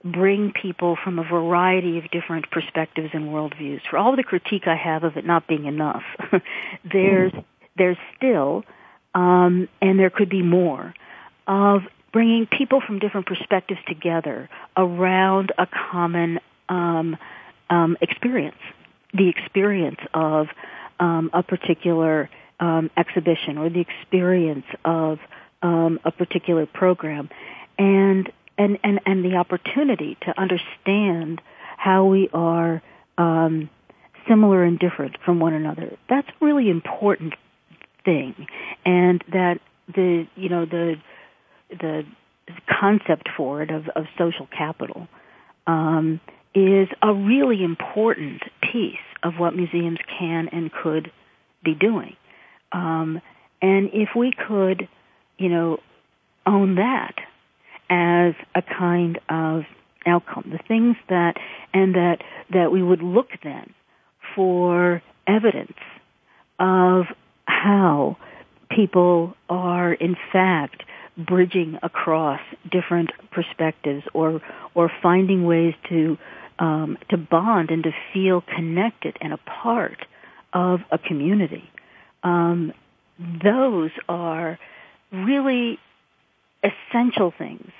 [0.05, 3.81] bring people from a variety of different perspectives and worldviews.
[3.91, 6.05] For all the critique I have of it not being enough,
[6.93, 7.33] there's
[7.77, 8.65] there's still
[9.15, 10.95] um, and there could be more
[11.47, 17.17] of bringing people from different perspectives together around a common um,
[17.71, 18.57] um, experience,
[19.13, 20.47] the experience of
[21.01, 25.19] um, a particular um, exhibition or the experience of
[25.63, 27.29] um, a particular program,
[27.79, 31.41] and and and and the opportunity to understand
[31.77, 32.83] how we are
[33.17, 33.71] um,
[34.29, 35.97] similar and different from one another.
[36.09, 37.35] That's a really important
[38.05, 38.35] thing,
[38.85, 39.61] and that
[39.95, 40.97] the you know the
[41.71, 42.05] the
[42.81, 45.07] concept for it of, of social capital
[45.67, 46.21] um,
[46.55, 51.13] is a really important piece of what museums can and could
[51.63, 52.17] be doing.
[52.73, 53.21] Um,
[53.61, 54.89] and if we could,
[55.37, 55.81] you know,
[56.47, 57.15] own that
[57.91, 59.63] as a kind of
[60.07, 61.35] outcome, the things that,
[61.73, 62.19] and that,
[62.53, 63.73] that we would look then
[64.35, 65.79] for evidence
[66.59, 67.07] of
[67.47, 68.17] how
[68.71, 70.83] people are in fact
[71.17, 74.41] bridging across different perspectives or
[74.75, 76.17] or finding ways to
[76.59, 80.07] um, to bond and to feel connected and a part
[80.53, 81.69] of a community.
[82.23, 82.73] Um,
[83.19, 84.59] those are
[85.13, 85.79] really
[86.63, 87.71] essential things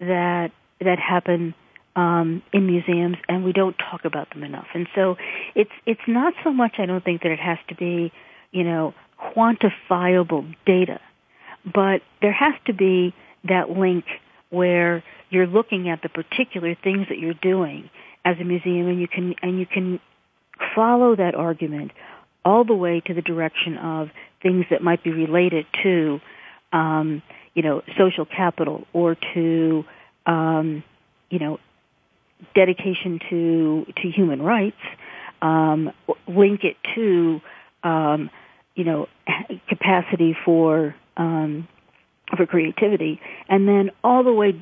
[0.00, 1.54] that that happen
[1.96, 4.66] um, in museums, and we don't talk about them enough.
[4.74, 5.16] And so,
[5.54, 6.76] it's it's not so much.
[6.78, 8.12] I don't think that it has to be,
[8.52, 11.00] you know, quantifiable data
[11.64, 13.14] but there has to be
[13.44, 14.04] that link
[14.50, 17.90] where you're looking at the particular things that you're doing
[18.24, 20.00] as a museum and you can and you can
[20.74, 21.92] follow that argument
[22.44, 24.08] all the way to the direction of
[24.42, 26.20] things that might be related to
[26.72, 27.22] um,
[27.54, 29.84] you know social capital or to
[30.26, 30.82] um,
[31.30, 31.58] you know
[32.54, 34.76] dedication to to human rights
[35.42, 35.92] um,
[36.26, 37.40] link it to
[37.82, 38.30] um,
[38.74, 39.08] you know
[39.68, 41.68] capacity for um,
[42.36, 44.52] for creativity, and then all the way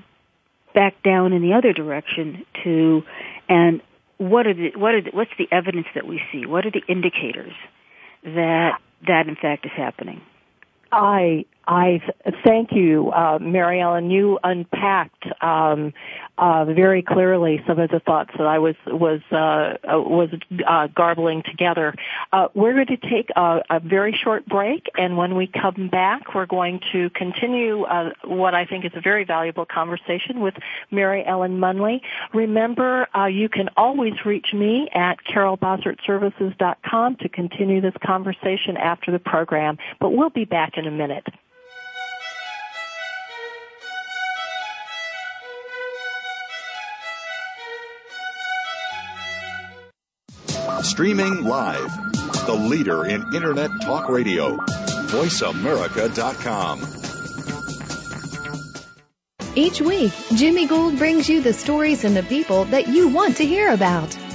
[0.75, 3.03] back down in the other direction to
[3.49, 3.81] and
[4.19, 6.47] what are the what are the, what's the evidence that we see?
[6.47, 7.53] What are the indicators
[8.25, 10.21] that that in fact is happening?
[10.91, 12.01] I I
[12.45, 14.11] thank you, uh, Mary Ellen.
[14.11, 15.93] You unpacked um,
[16.37, 20.31] uh, very clearly some of the thoughts that I was was uh, uh was
[20.67, 21.95] uh, garbling together.
[22.33, 26.35] Uh, we're going to take a, a, very short break, and when we come back,
[26.35, 27.85] we're going to continue
[28.25, 30.55] what I think is a very valuable conversation with
[30.91, 32.01] Mary Ellen Munley.
[32.35, 39.79] Remember, you can always reach me at carolbossertservices.com to continue this conversation after the program.
[40.01, 41.27] But we'll be back in a minute.
[50.93, 51.91] Streaming live.
[52.45, 54.59] The leader in Internet talk radio.
[54.59, 56.83] VoiceAmerica.com.
[59.55, 63.47] Each week, Jimmy Gould brings you the stories and the people that you want to
[63.47, 64.15] hear about.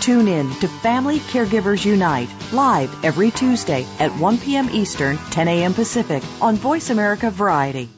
[0.00, 4.70] Tune in to Family Caregivers Unite live every Tuesday at 1 p.m.
[4.70, 5.74] Eastern, 10 a.m.
[5.74, 7.88] Pacific on Voice America Variety.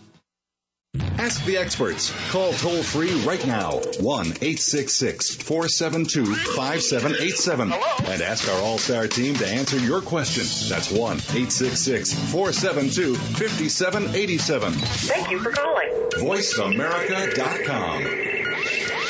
[1.18, 2.10] Ask the experts.
[2.30, 9.34] Call toll free right now 1 866 472 5787 and ask our All Star team
[9.34, 10.44] to answer your question.
[10.68, 14.72] That's 1 866 472 5787.
[14.72, 15.90] Thank you for calling.
[16.12, 19.05] VoiceAmerica.com.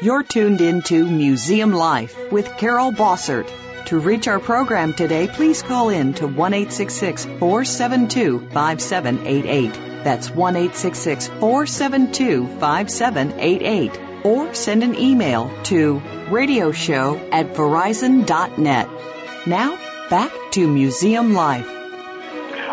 [0.00, 3.50] You're tuned into Museum Life with Carol Bossert.
[3.86, 9.72] To reach our program today, please call in to 1 472 5788.
[10.04, 14.00] That's 1 472 5788.
[14.24, 18.88] Or send an email to radioshow at verizon.net.
[19.46, 19.78] Now,
[20.08, 21.77] back to Museum Life.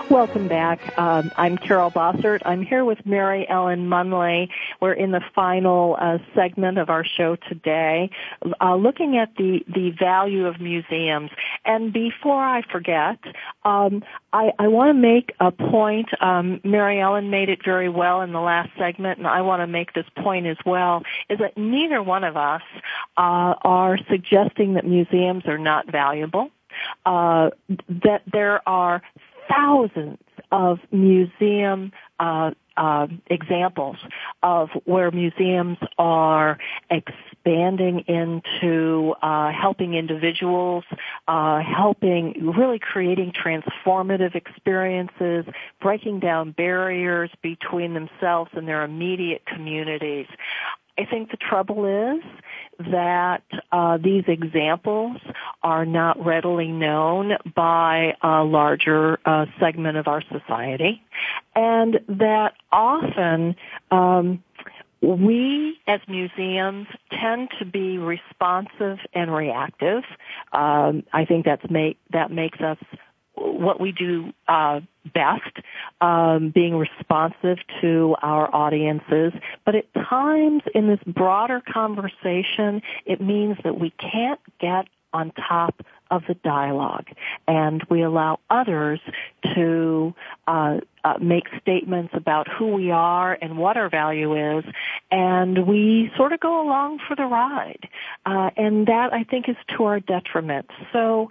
[0.10, 0.98] Welcome back.
[1.00, 2.42] Um, I'm Carol Bossert.
[2.46, 4.50] I'm here with Mary Ellen Munley.
[4.80, 8.12] We're in the final uh, segment of our show today,
[8.62, 11.32] uh, looking at the the value of museums.
[11.66, 13.18] And before I forget,
[13.64, 16.10] um, I, I want to make a point.
[16.22, 19.68] Um, Mary Ellen made it very well in the last segment, and I want to
[19.68, 21.02] make this point as well.
[21.30, 22.62] Is that neither one of us
[23.18, 26.52] uh, are suggesting that museums are not valuable.
[27.06, 27.52] Uh,
[27.88, 29.02] that there are
[29.50, 30.20] thousands
[30.52, 33.98] of museum uh, uh, examples
[34.44, 36.58] of where museums are
[36.90, 40.84] expanding into uh, helping individuals,
[41.28, 45.46] uh, helping really creating transformative experiences,
[45.82, 50.28] breaking down barriers between themselves and their immediate communities.
[50.98, 52.24] I think the trouble is
[52.80, 55.18] that uh, these examples
[55.64, 61.02] are not readily known by a larger uh, segment of our society,
[61.56, 63.56] and that often
[63.92, 64.44] um,
[65.02, 70.04] we as museums tend to be responsive and reactive.
[70.52, 72.78] Um, I think that's make, that makes us
[73.36, 74.82] what we do uh,
[75.14, 75.58] best,
[76.02, 79.34] um, being responsive to our audiences.
[79.66, 85.86] But at times in this broader conversation, it means that we can't get on top
[86.12, 87.08] of the dialogue,
[87.48, 89.00] and we allow others
[89.56, 90.14] to
[90.46, 94.66] uh, uh, make statements about who we are and what our value is,
[95.12, 97.90] and we sort of go along for the ride,
[98.26, 100.70] uh, and that I think is to our detriment.
[100.94, 101.30] So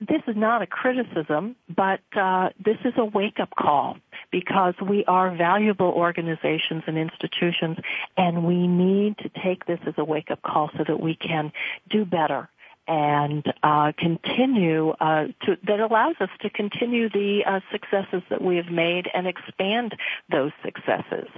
[0.00, 3.96] this is not a criticism, but uh, this is a wake-up call
[4.30, 7.78] because we are valuable organizations and institutions,
[8.16, 11.50] and we need to take this as a wake-up call so that we can
[11.90, 12.48] do better
[12.86, 18.56] and uh, continue uh, to that allows us to continue the uh, successes that we
[18.56, 19.94] have made and expand
[20.30, 21.28] those successes.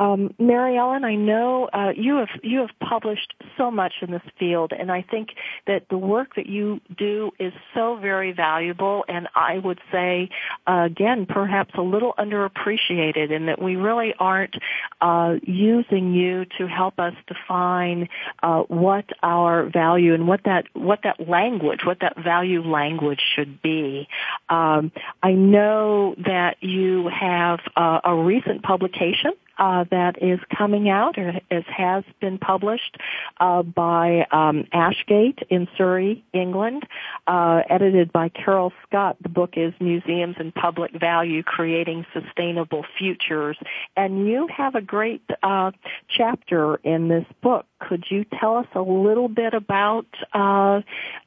[0.00, 4.22] Um, Mary Ellen, I know uh, you have you have published so much in this
[4.38, 5.34] field, and I think
[5.66, 10.30] that the work that you do is so very valuable, and I would say
[10.66, 14.54] uh, again perhaps a little underappreciated, in that we really aren't
[15.02, 18.08] uh, using you to help us define
[18.42, 23.60] uh, what our value and what that what that language, what that value language should
[23.60, 24.08] be.
[24.48, 24.92] Um,
[25.22, 31.38] I know that you have uh, a recent publication uh, that is coming out or
[31.50, 32.96] is, has been published
[33.38, 36.84] uh, by um, Ashgate in Surrey, England,
[37.26, 39.16] uh, edited by Carol Scott.
[39.20, 43.58] The book is Museums and Public Value: Creating Sustainable Futures,
[43.96, 45.72] and you have a great uh,
[46.08, 47.66] chapter in this book.
[47.80, 50.80] Could you tell us a little bit about uh,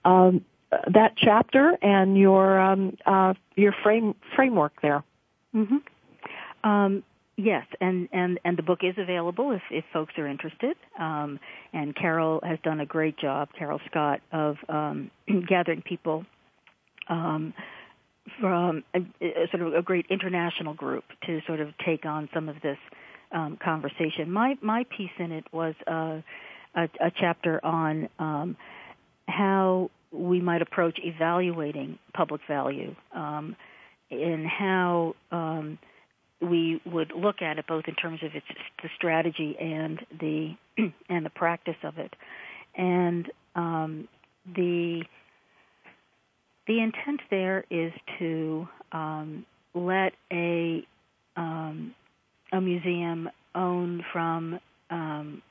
[0.04, 0.44] um,
[0.92, 5.04] that chapter and your um, uh, your frame framework there?
[5.56, 5.78] Mm-hmm.
[6.68, 7.04] Um,
[7.36, 10.78] Yes, and, and, and the book is available if, if folks are interested.
[11.00, 11.40] Um,
[11.74, 15.10] and Carol has done a great job, Carol Scott, of um,
[15.50, 16.26] gathering people
[17.10, 17.54] um,
[18.40, 22.50] from a, a, sort of a great international group to sort of take on some
[22.50, 22.78] of this
[23.32, 24.32] um, conversation.
[24.32, 26.22] My my piece in it was uh,
[26.76, 28.56] a, a chapter on um,
[29.28, 33.56] how we might approach evaluating public value um,
[34.12, 35.80] and how um,
[36.44, 38.46] we would look at it both in terms of its
[38.82, 40.56] the strategy and the
[41.10, 42.14] and the practice of it,
[42.76, 44.08] and um,
[44.56, 45.04] the
[46.68, 50.86] the intent there is to um, let a
[51.36, 51.94] um,
[52.52, 55.42] a museum own from um,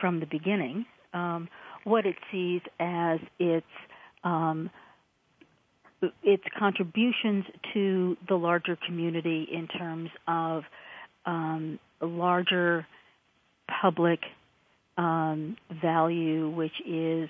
[0.00, 0.84] from the beginning
[1.14, 1.48] um,
[1.84, 3.66] what it sees as its
[4.24, 4.70] um,
[6.22, 10.64] its contributions to the larger community in terms of
[11.26, 12.86] um, larger
[13.80, 14.20] public
[14.98, 17.28] um, value, which is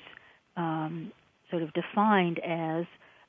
[0.56, 1.12] um,
[1.50, 2.86] sort of defined as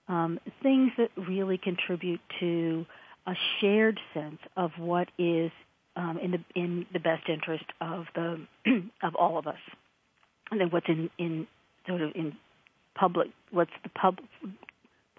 [0.08, 2.86] um, things that really contribute to
[3.28, 5.52] a shared sense of what is
[5.96, 8.46] um, in the in the best interest of the
[9.04, 9.60] of all of us,
[10.52, 11.48] and then what's in in
[11.88, 12.36] sort of in
[12.96, 14.18] public what's the pub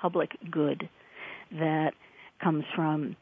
[0.04, 0.86] public good
[1.50, 1.92] that
[2.42, 3.16] comes from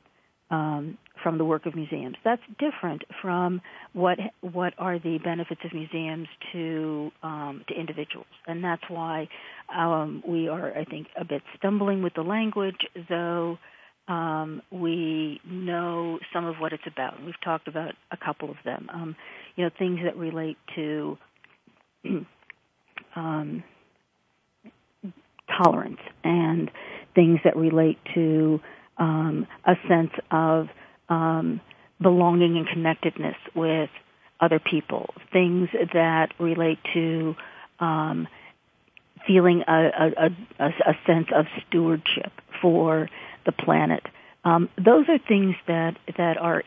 [0.51, 2.17] um, from the work of museums.
[2.25, 3.61] That's different from
[3.93, 9.29] what what are the benefits of museums to um, to individuals, and that's why
[9.75, 13.59] um, we are, I think, a bit stumbling with the language, though.
[14.09, 17.25] Um, we know some of what it's about.
[17.25, 18.89] We've talked about a couple of them.
[18.93, 19.15] Um,
[19.55, 21.17] you know, things that relate to
[23.17, 23.63] um,
[25.49, 26.71] tolerance and
[27.15, 28.61] things that relate to
[28.99, 30.69] um, a sense of
[31.09, 31.61] um,
[32.01, 33.91] belonging and connectedness with
[34.41, 37.35] other people, things that relate to
[37.79, 38.27] um,
[39.27, 43.09] feeling a, a, a, a, sense of stewardship for
[43.47, 44.03] the planet.
[44.45, 46.65] Um, those are things that that are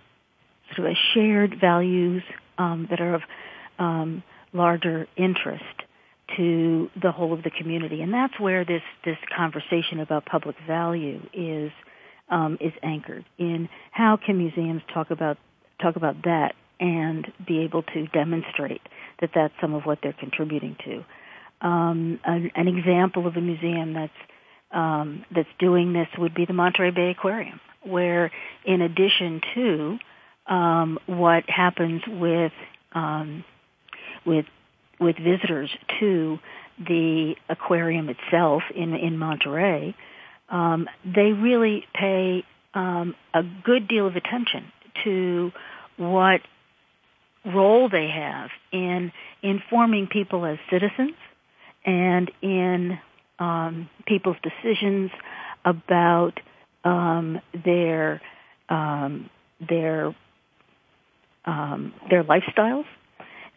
[0.75, 2.23] sort of a shared values
[2.57, 3.21] um, that are of
[3.77, 4.23] um,
[4.53, 5.63] larger interest
[6.37, 11.21] to the whole of the community, and that's where this this conversation about public value
[11.33, 11.71] is
[12.29, 15.37] um, is anchored in how can museums talk about
[15.81, 18.81] talk about that and be able to demonstrate
[19.21, 21.05] that that's some of what they're contributing to.
[21.65, 24.11] Um, an, an, example of a museum that's
[24.71, 28.31] um, that's doing this would be the Monterey Bay Aquarium, where
[28.65, 29.97] in addition to
[30.47, 32.51] um, what happens with
[32.93, 33.45] um,
[34.25, 34.45] with
[34.99, 35.69] with visitors
[35.99, 36.39] to
[36.77, 39.95] the aquarium itself in in Monterey,
[40.49, 42.43] um, they really pay
[42.73, 44.71] um, a good deal of attention
[45.03, 45.51] to
[45.97, 46.41] what
[47.45, 51.15] role they have in informing people as citizens
[51.85, 52.99] and in
[53.39, 55.11] um, people's decisions
[55.63, 56.39] about
[56.83, 58.21] um, their
[58.69, 59.29] um,
[59.67, 60.15] their
[61.45, 62.85] um, their lifestyles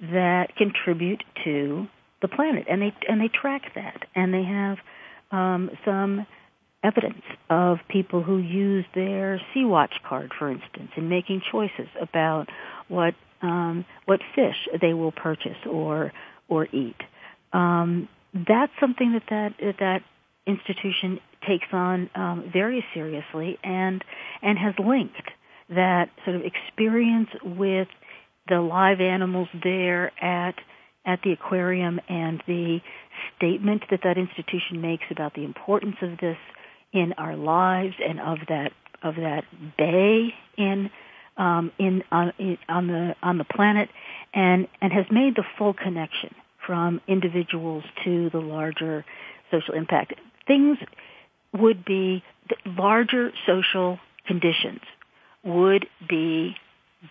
[0.00, 1.86] that contribute to
[2.22, 4.78] the planet, and they and they track that, and they have
[5.30, 6.26] um, some
[6.82, 12.48] evidence of people who use their Sea Watch card, for instance, in making choices about
[12.88, 16.12] what um, what fish they will purchase or
[16.48, 16.96] or eat.
[17.52, 20.02] Um, that's something that that that
[20.46, 24.02] institution takes on um, very seriously and
[24.42, 25.30] and has linked
[25.70, 27.88] that sort of experience with
[28.48, 30.54] the live animals there at
[31.04, 32.80] at the aquarium and the
[33.36, 36.36] statement that that institution makes about the importance of this
[36.92, 38.72] in our lives and of that
[39.02, 39.44] of that
[39.76, 40.90] bay in
[41.38, 43.88] um, in, on, in, on the on the planet,
[44.34, 46.34] and and has made the full connection
[46.66, 49.04] from individuals to the larger
[49.50, 50.14] social impact.
[50.46, 50.76] Things
[51.54, 52.22] would be
[52.66, 54.80] larger social conditions
[55.44, 56.54] would be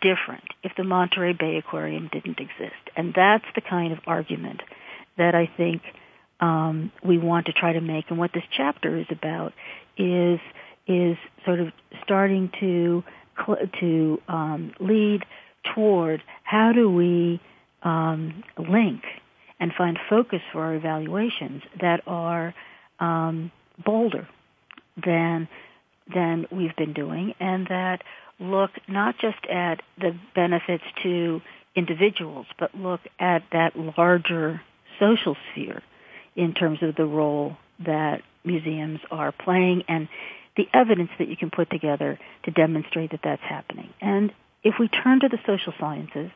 [0.01, 4.61] different if the Monterey Bay Aquarium didn't exist, and that's the kind of argument
[5.17, 5.81] that I think
[6.39, 8.05] um, we want to try to make.
[8.09, 9.53] And what this chapter is about
[9.97, 10.39] is
[10.87, 11.69] is sort of
[12.03, 13.03] starting to
[13.79, 15.23] to um, lead
[15.75, 17.39] toward how do we
[17.83, 19.03] um, link
[19.59, 22.53] and find focus for our evaluations that are
[22.99, 23.51] um,
[23.83, 24.27] bolder
[25.03, 25.47] than
[26.13, 28.01] than we've been doing, and that
[28.39, 31.41] look not just at the benefits to
[31.75, 34.61] individuals, but look at that larger
[34.99, 35.81] social sphere
[36.35, 40.07] in terms of the role that museums are playing and
[40.55, 43.89] the evidence that you can put together to demonstrate that that's happening.
[44.01, 44.31] And
[44.63, 46.31] if we turn to the social sciences,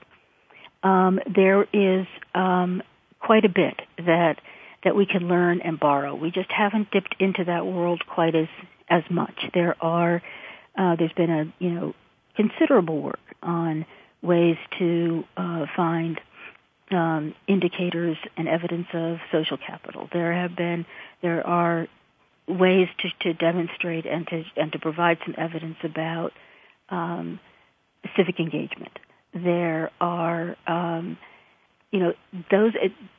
[0.83, 2.83] um, there is um,
[3.19, 4.35] quite a bit that
[4.83, 6.15] that we can learn and borrow.
[6.15, 8.47] We just haven't dipped into that world quite as
[8.89, 9.35] as much.
[9.53, 10.21] There are
[10.77, 11.93] uh, there's been a you know
[12.35, 13.85] considerable work on
[14.21, 16.19] ways to uh, find
[16.91, 20.09] um, indicators and evidence of social capital.
[20.11, 20.85] There have been
[21.21, 21.87] there are
[22.47, 26.31] ways to, to demonstrate and to and to provide some evidence about
[26.89, 27.39] um,
[28.15, 28.97] civic engagement.
[29.33, 31.17] There are um,
[31.91, 32.13] you know
[32.49, 32.73] those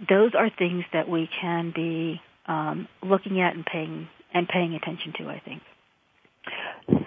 [0.08, 5.14] those are things that we can be um, looking at and paying and paying attention
[5.18, 5.28] to.
[5.28, 5.62] I think.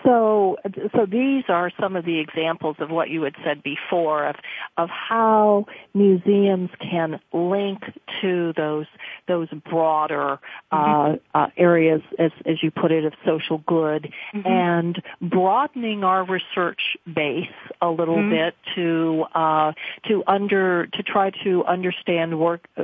[0.06, 0.58] So,
[0.96, 4.36] so these are some of the examples of what you had said before of
[4.78, 7.82] of how museums can link
[8.22, 8.86] to those
[9.28, 10.40] those broader
[10.72, 11.16] mm-hmm.
[11.34, 14.48] uh, uh, areas, as as you put it, of social good, mm-hmm.
[14.48, 16.82] and broadening our research
[17.12, 17.48] base
[17.82, 18.32] a little mm-hmm.
[18.32, 19.72] bit to uh,
[20.08, 22.84] to under to try to understand work uh,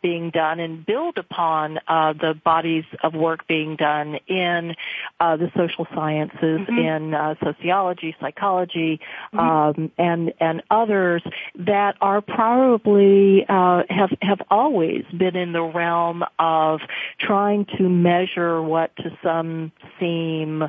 [0.00, 4.74] being done and build upon uh, the bodies of work being done in
[5.20, 6.78] uh, the social sciences, mm-hmm.
[6.78, 9.00] in uh, sociology, psychology,
[9.34, 9.38] mm-hmm.
[9.38, 11.22] um, and and others
[11.54, 16.80] that are probably uh, have have always been in the realm of
[17.18, 20.64] trying to measure what to some seem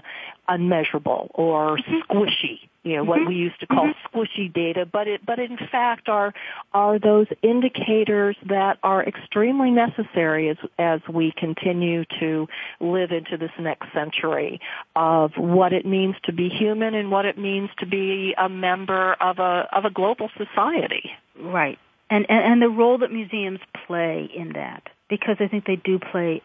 [0.47, 2.11] unmeasurable or mm-hmm.
[2.11, 3.09] squishy you know, mm-hmm.
[3.09, 4.17] what we used to call mm-hmm.
[4.17, 6.33] squishy data, but it, but in fact are,
[6.73, 12.47] are those indicators that are extremely necessary as, as we continue to
[12.81, 14.59] live into this next century
[14.95, 19.13] of what it means to be human and what it means to be a member
[19.13, 21.11] of a, of a global society.
[21.39, 21.79] Right.
[22.09, 25.99] And, and, and the role that museums play in that, because I think they do
[25.99, 26.41] play,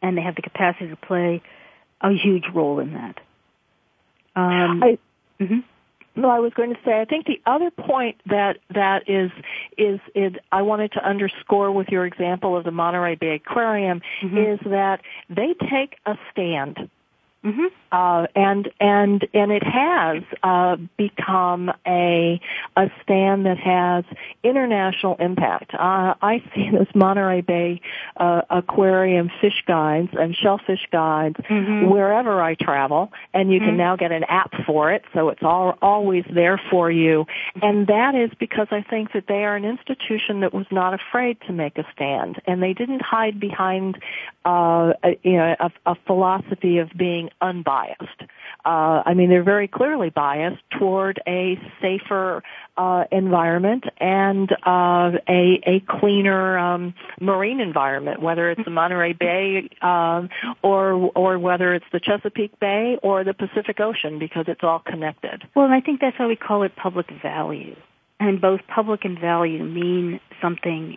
[0.00, 1.42] and they have the capacity to play
[2.00, 3.18] a huge role in that.
[4.36, 4.98] Um, I,
[5.40, 5.58] Mm-hmm.
[6.20, 9.30] No, I was going to say, I think the other point that that is
[9.76, 14.36] is is I wanted to underscore with your example of the Monterey Bay Aquarium mm-hmm.
[14.36, 16.90] is that they take a stand
[17.48, 17.66] Mm-hmm.
[17.90, 22.38] Uh, and and and it has uh, become a
[22.76, 24.04] a stand that has
[24.44, 25.72] international impact.
[25.72, 27.80] Uh, I see this Monterey Bay
[28.18, 31.88] uh, Aquarium fish guides and shellfish guides mm-hmm.
[31.88, 33.70] wherever I travel, and you mm-hmm.
[33.70, 37.24] can now get an app for it, so it's all always there for you.
[37.62, 41.38] And that is because I think that they are an institution that was not afraid
[41.46, 43.96] to make a stand, and they didn't hide behind
[44.44, 48.22] uh, a, you know a, a philosophy of being unbiased.
[48.64, 52.42] Uh, I mean, they're very clearly biased toward a safer
[52.76, 59.68] uh, environment and uh, a a cleaner um, marine environment, whether it's the Monterey Bay
[59.82, 60.28] um,
[60.62, 65.44] or or whether it's the Chesapeake Bay or the Pacific Ocean, because it's all connected.
[65.54, 67.76] Well, and I think that's why we call it public value,
[68.20, 70.96] and both public and value mean something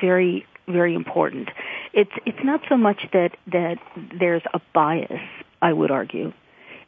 [0.00, 1.48] very very important.
[1.92, 3.78] It's it's not so much that that
[4.18, 5.20] there's a bias,
[5.62, 6.32] I would argue.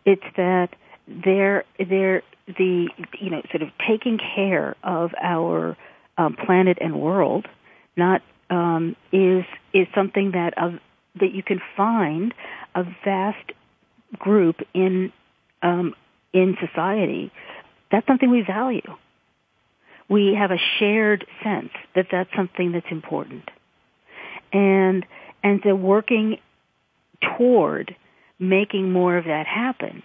[0.05, 0.71] It's that
[1.07, 2.89] there there the
[3.21, 5.77] you know sort of taking care of our
[6.17, 7.47] um, planet and world
[7.97, 10.75] not um, is is something that of
[11.21, 12.35] that you can find
[12.75, 13.53] a vast
[14.19, 15.13] group in
[15.63, 15.95] um,
[16.33, 17.31] in society.
[17.91, 18.97] That's something we value.
[20.09, 23.51] We have a shared sense that that's something that's important
[24.53, 25.07] and
[25.43, 26.39] and so working
[27.39, 27.97] toward
[28.39, 30.03] making more of that happen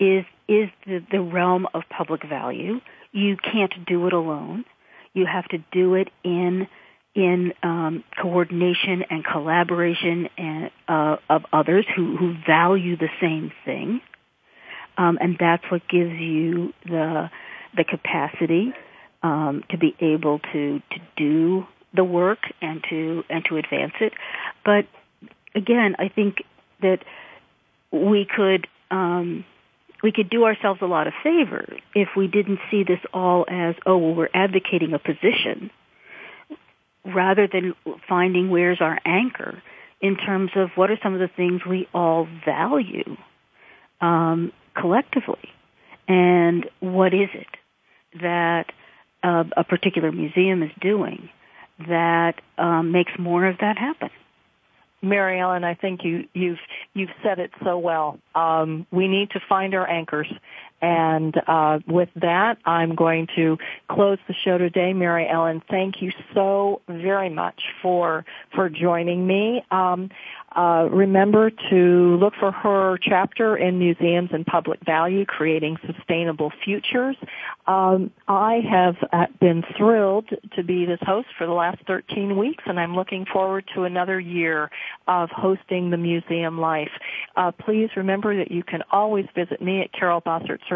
[0.00, 2.80] is is the, the realm of public value.
[3.12, 4.64] You can't do it alone.
[5.14, 6.68] You have to do it in
[7.14, 14.00] in um, coordination and collaboration and, uh, of others who, who value the same thing.
[14.98, 17.30] um, and that's what gives you the
[17.76, 18.72] the capacity
[19.22, 21.66] um, to be able to to do
[21.96, 24.12] the work and to and to advance it.
[24.64, 24.86] But
[25.54, 26.42] again, I think
[26.82, 26.98] that
[27.90, 29.44] we could um,
[30.02, 33.74] we could do ourselves a lot of favor if we didn't see this all as
[33.86, 35.70] oh well we're advocating a position
[37.04, 37.74] rather than
[38.08, 39.62] finding where's our anchor
[40.00, 43.16] in terms of what are some of the things we all value
[44.00, 45.50] um, collectively
[46.08, 48.66] and what is it that
[49.22, 51.28] uh, a particular museum is doing
[51.78, 54.10] that um, makes more of that happen.
[55.02, 56.58] Mary Ellen, I think you, you've
[56.94, 58.18] you've said it so well.
[58.34, 60.32] Um, we need to find our anchors,
[60.86, 63.58] and uh, with that, I'm going to
[63.90, 64.92] close the show today.
[64.92, 68.24] Mary Ellen, thank you so very much for
[68.54, 69.64] for joining me.
[69.72, 70.10] Um,
[70.56, 77.16] uh, remember to look for her chapter in Museums and Public Value, Creating Sustainable Futures.
[77.66, 82.64] Um, I have uh, been thrilled to be this host for the last 13 weeks,
[82.66, 84.70] and I'm looking forward to another year
[85.06, 86.92] of hosting the Museum Life.
[87.36, 89.92] Uh, please remember that you can always visit me at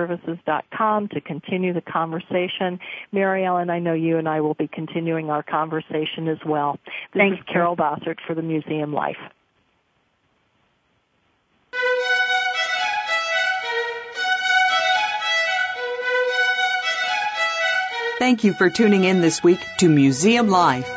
[0.06, 2.78] carolbossertservices.com to continue the conversation.
[3.12, 6.78] Mary Ellen, I know you and I will be continuing our conversation as well.
[7.12, 9.16] This Thanks, is Carol Bossert for the Museum Life.
[18.18, 20.88] Thank you for tuning in this week to Museum Life.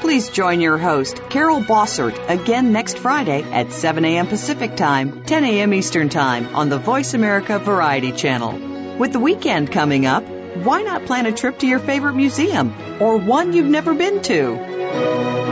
[0.00, 4.26] Please join your host, Carol Bossert, again next Friday at 7 a.m.
[4.26, 5.74] Pacific Time, 10 a.m.
[5.74, 8.98] Eastern Time on the Voice America Variety Channel.
[8.98, 10.22] With the weekend coming up,
[10.56, 15.45] why not plan a trip to your favorite museum or one you've never been to?